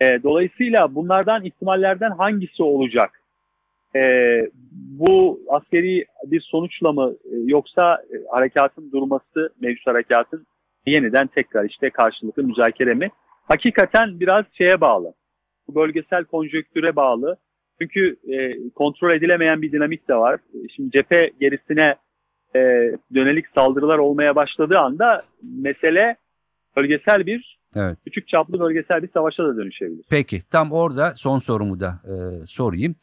E, 0.00 0.22
dolayısıyla 0.22 0.94
bunlardan 0.94 1.44
ihtimallerden 1.44 2.10
hangisi 2.10 2.62
olacak? 2.62 3.21
E, 3.96 4.02
bu 4.72 5.40
askeri 5.48 6.04
bir 6.24 6.40
sonuçla 6.40 6.92
mı 6.92 7.14
e, 7.24 7.36
yoksa 7.44 7.94
e, 7.94 8.14
harekatın 8.30 8.92
durması, 8.92 9.52
mevcut 9.60 9.86
harekatın 9.86 10.46
yeniden 10.86 11.26
tekrar 11.26 11.64
işte 11.64 11.90
karşılıklı 11.90 12.44
müzakere 12.44 12.94
mi? 12.94 13.10
Hakikaten 13.44 14.20
biraz 14.20 14.44
şeye 14.52 14.80
bağlı. 14.80 15.14
Bu 15.68 15.74
bölgesel 15.74 16.24
konjöktüre 16.24 16.96
bağlı. 16.96 17.36
Çünkü 17.80 18.16
e, 18.32 18.68
kontrol 18.74 19.10
edilemeyen 19.10 19.62
bir 19.62 19.72
dinamik 19.72 20.08
de 20.08 20.14
var. 20.14 20.40
Şimdi 20.76 20.90
cephe 20.90 21.30
gerisine 21.40 21.96
e, 22.56 22.60
yönelik 23.10 23.44
saldırılar 23.54 23.98
olmaya 23.98 24.36
başladığı 24.36 24.78
anda 24.78 25.22
mesele 25.42 26.16
bölgesel 26.76 27.26
bir 27.26 27.58
Evet. 27.76 27.98
küçük 28.04 28.28
çaplı 28.28 28.60
bölgesel 28.60 29.02
bir 29.02 29.08
savaşa 29.14 29.44
da 29.44 29.56
dönüşebilir. 29.56 30.04
Peki 30.10 30.42
tam 30.50 30.72
orada 30.72 31.12
son 31.16 31.38
sorumu 31.38 31.80
da 31.80 32.00
e, 32.04 32.46
sorayım. 32.46 32.94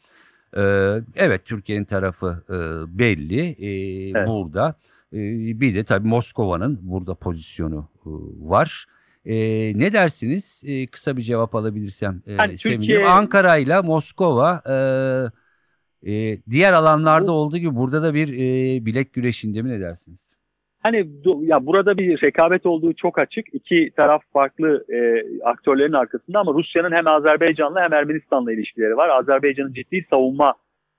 Evet 1.16 1.44
Türkiye'nin 1.44 1.84
tarafı 1.84 2.44
e, 2.48 2.54
belli 2.98 3.40
e, 3.40 3.68
Evet. 4.10 4.28
burada. 4.28 4.74
E, 5.12 5.16
bir 5.60 5.74
de 5.74 5.84
tabii 5.84 6.08
Moskova'nın 6.08 6.78
burada 6.82 7.14
pozisyonu 7.14 7.88
e, 8.06 8.08
var. 8.48 8.86
E, 9.24 9.34
ne 9.78 9.92
dersiniz? 9.92 10.62
E, 10.66 10.86
kısa 10.86 11.16
bir 11.16 11.22
cevap 11.22 11.54
alabilirsem 11.54 12.22
e, 12.26 12.32
Yani 12.32 12.58
sevinirim. 12.58 12.80
Türkiye- 12.82 13.06
Ankara 13.08 13.56
ile 13.56 13.80
Moskova 13.80 14.62
e, 16.04 16.12
e, 16.12 16.42
diğer 16.50 16.72
alanlarda 16.72 17.32
olduğu 17.32 17.58
gibi 17.58 17.74
burada 17.76 18.02
da 18.02 18.14
bir 18.14 18.28
e, 18.32 18.86
bilek 18.86 19.12
güreşinde 19.12 19.62
mi 19.62 19.68
ne 19.70 19.80
dersiniz? 19.80 20.36
Hani 20.82 21.08
ya 21.40 21.66
burada 21.66 21.98
bir 21.98 22.22
rekabet 22.22 22.66
olduğu 22.66 22.92
çok 22.92 23.18
açık. 23.18 23.54
İki 23.54 23.90
taraf 23.96 24.22
farklı 24.32 24.84
e, 24.92 25.24
aktörlerin 25.44 25.92
arkasında 25.92 26.38
ama 26.38 26.54
Rusya'nın 26.54 26.92
hem 26.92 27.06
Azerbaycan'la 27.06 27.82
hem 27.82 27.92
Ermenistan'la 27.92 28.52
ilişkileri 28.52 28.96
var. 28.96 29.08
Azerbaycan'ın 29.08 29.72
ciddi 29.72 30.06
savunma 30.10 30.54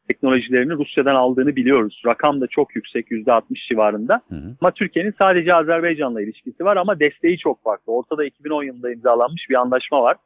teknolojilerini 0.07 0.73
Rusya'dan 0.73 1.15
aldığını 1.15 1.55
biliyoruz. 1.55 2.01
Rakam 2.05 2.41
da 2.41 2.47
çok 2.47 2.75
yüksek 2.75 3.11
%60 3.11 3.67
civarında. 3.69 4.21
Hı 4.29 4.35
hı. 4.35 4.55
Ama 4.61 4.71
Türkiye'nin 4.71 5.13
sadece 5.19 5.53
Azerbaycan'la 5.53 6.21
ilişkisi 6.21 6.65
var 6.65 6.77
ama 6.77 6.99
desteği 6.99 7.37
çok 7.37 7.63
farklı. 7.63 7.93
Ortada 7.93 8.25
2010 8.25 8.63
yılında 8.63 8.91
imzalanmış 8.91 9.49
bir 9.49 9.55
anlaşma 9.55 10.01
var. 10.03 10.17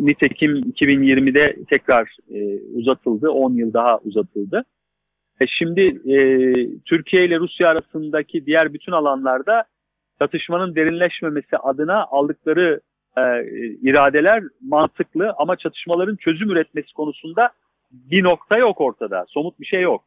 Nitekim 0.00 0.50
2020'de 0.50 1.56
tekrar 1.70 2.16
e, 2.34 2.58
uzatıldı. 2.74 3.30
10 3.30 3.52
yıl 3.52 3.72
daha 3.72 3.98
uzatıldı. 3.98 4.64
E 5.40 5.46
şimdi 5.46 5.80
e, 6.12 6.18
Türkiye 6.84 7.24
ile 7.24 7.38
Rusya 7.38 7.68
arasındaki 7.68 8.46
diğer 8.46 8.72
bütün 8.74 8.92
alanlarda 8.92 9.64
çatışmanın 10.18 10.74
derinleşmemesi 10.74 11.56
adına 11.56 12.04
aldıkları 12.04 12.80
e, 13.16 13.22
iradeler 13.82 14.42
mantıklı 14.60 15.34
ama 15.38 15.56
çatışmaların 15.56 16.16
çözüm 16.16 16.50
üretmesi 16.50 16.92
konusunda 16.92 17.50
bir 17.90 18.24
nokta 18.24 18.58
yok 18.58 18.80
ortada. 18.80 19.24
Somut 19.28 19.60
bir 19.60 19.66
şey 19.66 19.82
yok. 19.82 20.04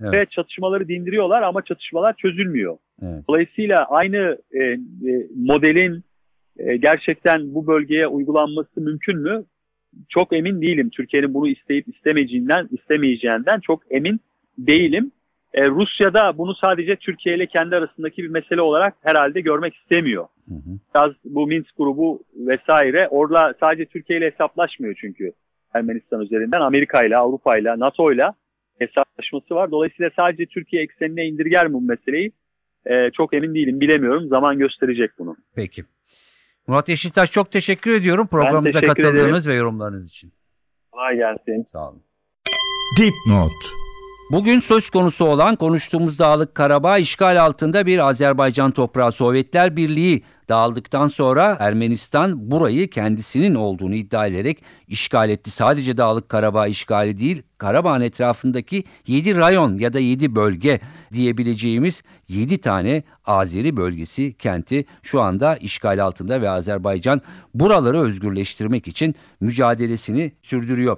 Evet. 0.00 0.14
Ve 0.14 0.26
çatışmaları 0.26 0.88
dindiriyorlar 0.88 1.42
ama 1.42 1.64
çatışmalar 1.64 2.16
çözülmüyor. 2.16 2.76
Evet. 3.02 3.24
Dolayısıyla 3.28 3.84
aynı 3.84 4.38
e, 4.52 4.64
e, 4.64 4.78
modelin 5.36 6.04
e, 6.58 6.76
gerçekten 6.76 7.54
bu 7.54 7.66
bölgeye 7.66 8.06
uygulanması 8.06 8.80
mümkün 8.80 9.18
mü? 9.18 9.44
Çok 10.08 10.32
emin 10.32 10.62
değilim. 10.62 10.90
Türkiye'nin 10.90 11.34
bunu 11.34 11.48
isteyip 11.48 11.88
istemeyeceğinden, 11.88 12.68
istemeyeceğinden 12.72 13.60
çok 13.60 13.82
emin 13.90 14.20
değilim. 14.58 15.12
E, 15.52 15.68
Rusya'da 15.68 16.38
bunu 16.38 16.54
sadece 16.54 16.96
Türkiye 16.96 17.36
ile 17.36 17.46
kendi 17.46 17.76
arasındaki 17.76 18.22
bir 18.22 18.28
mesele 18.28 18.60
olarak 18.60 18.94
herhalde 19.02 19.40
görmek 19.40 19.74
istemiyor. 19.74 20.26
Hı 20.48 20.54
hı. 20.54 20.78
Biraz 20.94 21.12
bu 21.24 21.46
Minsk 21.46 21.76
grubu 21.76 22.22
vesaire 22.34 23.08
orada 23.10 23.54
sadece 23.60 23.86
Türkiye 23.86 24.18
ile 24.18 24.30
hesaplaşmıyor 24.30 24.94
çünkü 25.00 25.32
Ermenistan 25.74 26.20
üzerinden 26.20 26.60
Amerika 26.60 27.04
ile 27.04 27.16
Avrupa 27.16 27.58
ile 27.58 27.78
NATO 27.78 28.12
ile 28.12 28.30
hesaplaşması 28.78 29.54
var. 29.54 29.70
Dolayısıyla 29.70 30.10
sadece 30.16 30.46
Türkiye 30.46 30.82
eksenine 30.82 31.26
indirger 31.26 31.66
mi 31.66 31.72
bu 31.72 31.80
meseleyi? 31.80 32.32
E, 32.86 33.10
çok 33.10 33.34
emin 33.34 33.54
değilim 33.54 33.80
bilemiyorum. 33.80 34.28
Zaman 34.28 34.58
gösterecek 34.58 35.10
bunu. 35.18 35.36
Peki. 35.54 35.82
Murat 36.66 36.88
Yeşiltaş 36.88 37.32
çok 37.32 37.52
teşekkür 37.52 37.94
ediyorum 37.94 38.26
programımıza 38.26 38.80
teşekkür 38.80 39.02
katıldığınız 39.02 39.48
ve 39.48 39.54
yorumlarınız 39.54 40.08
için. 40.08 40.32
Kolay 40.92 41.16
gelsin. 41.16 41.62
Sağ 41.72 41.88
olun. 41.90 42.02
Dipnot 42.98 43.89
Bugün 44.30 44.60
söz 44.60 44.90
konusu 44.90 45.24
olan 45.24 45.56
konuştuğumuz 45.56 46.18
Dağlık 46.18 46.54
Karabağ 46.54 46.98
işgal 46.98 47.42
altında 47.42 47.86
bir 47.86 47.98
Azerbaycan 47.98 48.70
toprağı 48.70 49.12
Sovyetler 49.12 49.76
Birliği 49.76 50.22
dağıldıktan 50.48 51.08
sonra 51.08 51.56
Ermenistan 51.60 52.50
burayı 52.50 52.90
kendisinin 52.90 53.54
olduğunu 53.54 53.94
iddia 53.94 54.26
ederek 54.26 54.62
işgal 54.88 55.30
etti. 55.30 55.50
Sadece 55.50 55.96
Dağlık 55.96 56.28
Karabağ 56.28 56.66
işgali 56.66 57.18
değil 57.18 57.42
Karabağ'ın 57.58 58.00
etrafındaki 58.00 58.84
7 59.06 59.36
rayon 59.36 59.78
ya 59.78 59.92
da 59.92 59.98
7 59.98 60.34
bölge 60.34 60.80
diyebileceğimiz 61.12 62.02
7 62.28 62.58
tane 62.58 63.02
Azeri 63.24 63.76
bölgesi 63.76 64.34
kenti 64.34 64.84
şu 65.02 65.20
anda 65.20 65.56
işgal 65.56 66.02
altında 66.02 66.40
ve 66.40 66.50
Azerbaycan 66.50 67.20
buraları 67.54 68.00
özgürleştirmek 68.00 68.88
için 68.88 69.14
mücadelesini 69.40 70.32
sürdürüyor. 70.42 70.96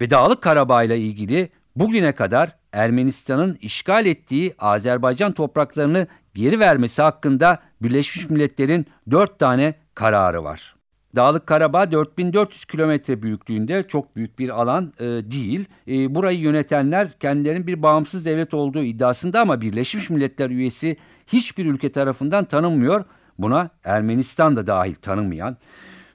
Ve 0.00 0.10
Dağlık 0.10 0.42
Karabağ 0.42 0.82
ile 0.82 0.98
ilgili 0.98 1.48
bugüne 1.76 2.12
kadar 2.12 2.56
Ermenistan'ın 2.72 3.58
işgal 3.60 4.06
ettiği 4.06 4.54
Azerbaycan 4.58 5.32
topraklarını 5.32 6.06
geri 6.34 6.60
vermesi 6.60 7.02
hakkında 7.02 7.58
Birleşmiş 7.82 8.30
Milletler'in 8.30 8.86
4 9.10 9.38
tane 9.38 9.74
kararı 9.94 10.44
var. 10.44 10.74
Dağlık 11.16 11.46
Karabağ 11.46 11.92
4400 11.92 12.64
kilometre 12.64 13.22
büyüklüğünde 13.22 13.88
çok 13.88 14.16
büyük 14.16 14.38
bir 14.38 14.48
alan 14.48 14.92
e, 14.98 15.04
değil. 15.04 15.64
E, 15.88 16.14
burayı 16.14 16.38
yönetenler 16.38 17.18
kendilerinin 17.18 17.66
bir 17.66 17.82
bağımsız 17.82 18.26
devlet 18.26 18.54
olduğu 18.54 18.82
iddiasında 18.82 19.40
ama 19.40 19.60
Birleşmiş 19.60 20.10
Milletler 20.10 20.50
üyesi 20.50 20.96
hiçbir 21.26 21.66
ülke 21.66 21.92
tarafından 21.92 22.44
tanınmıyor. 22.44 23.04
Buna 23.38 23.70
Ermenistan 23.84 24.56
da 24.56 24.66
dahil 24.66 24.94
tanınmayan. 24.94 25.56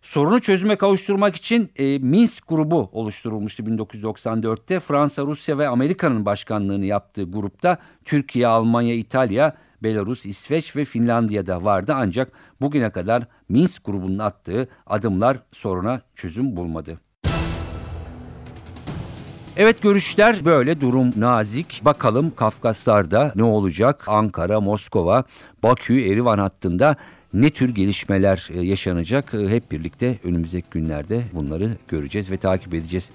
Sorunu 0.08 0.40
çözüme 0.40 0.76
kavuşturmak 0.76 1.36
için 1.36 1.72
e, 1.76 1.98
Minsk 2.00 2.48
grubu 2.48 2.90
oluşturulmuştu 2.92 3.64
1994'te. 3.64 4.80
Fransa, 4.80 5.22
Rusya 5.22 5.58
ve 5.58 5.68
Amerika'nın 5.68 6.26
başkanlığını 6.26 6.86
yaptığı 6.86 7.24
grupta 7.24 7.78
Türkiye, 8.06 8.48
Almanya, 8.48 8.94
İtalya, 8.94 9.58
Belarus, 9.84 10.26
İsveç 10.26 10.76
ve 10.76 10.86
Finlandiya'da 10.86 11.64
vardı 11.64 11.94
ancak 11.96 12.32
bugüne 12.62 12.90
kadar 12.90 13.28
Minsk 13.50 13.86
grubunun 13.86 14.20
attığı 14.20 14.68
adımlar 14.86 15.40
soruna 15.52 16.02
çözüm 16.16 16.56
bulmadı. 16.56 17.00
Evet 19.58 19.82
görüşler 19.82 20.46
böyle 20.46 20.82
durum 20.82 21.12
nazik. 21.18 21.82
Bakalım 21.86 22.36
Kafkaslar'da 22.36 23.32
ne 23.36 23.44
olacak? 23.44 24.04
Ankara, 24.08 24.62
Moskova, 24.62 25.24
Bakü, 25.64 26.02
Erivan 26.02 26.38
hattında 26.38 26.96
ne 27.34 27.50
tür 27.50 27.76
gelişmeler 27.76 28.50
e, 28.54 28.62
yaşanacak? 28.62 29.34
E, 29.34 29.50
Hep 29.50 29.72
birlikte 29.72 30.18
önümüzdeki 30.24 30.68
günlerde 30.72 31.24
bunları 31.34 31.70
göreceğiz 31.88 32.32
ve 32.32 32.38
takip 32.38 32.74
edeceğiz. 32.74 33.10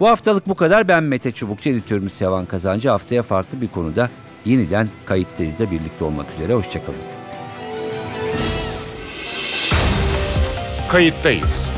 Bu 0.00 0.08
haftalık 0.08 0.48
bu 0.48 0.54
kadar. 0.54 0.88
Ben 0.88 1.02
Mete 1.02 1.32
Çubukçu, 1.32 1.70
editörümüz 1.70 2.12
Sevan 2.12 2.46
Kazancı. 2.46 2.88
Haftaya 2.88 3.22
farklı 3.22 3.60
bir 3.60 3.68
konuda 3.68 4.10
yeniden 4.44 4.88
kayıttayız 5.06 5.58
da 5.58 5.70
birlikte 5.70 6.04
olmak 6.04 6.26
üzere. 6.34 6.54
Hoşçakalın. 6.54 6.98
Kayıttayız. 10.88 11.70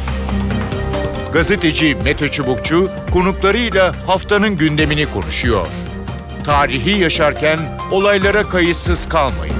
Gazeteci 1.32 1.96
Mete 2.04 2.28
Çubukçu 2.28 2.90
konuklarıyla 3.12 3.92
haftanın 4.06 4.56
gündemini 4.56 5.06
konuşuyor. 5.10 5.66
Tarihi 6.44 7.00
yaşarken 7.00 7.58
olaylara 7.90 8.42
kayıtsız 8.42 9.08
kalmayın. 9.08 9.54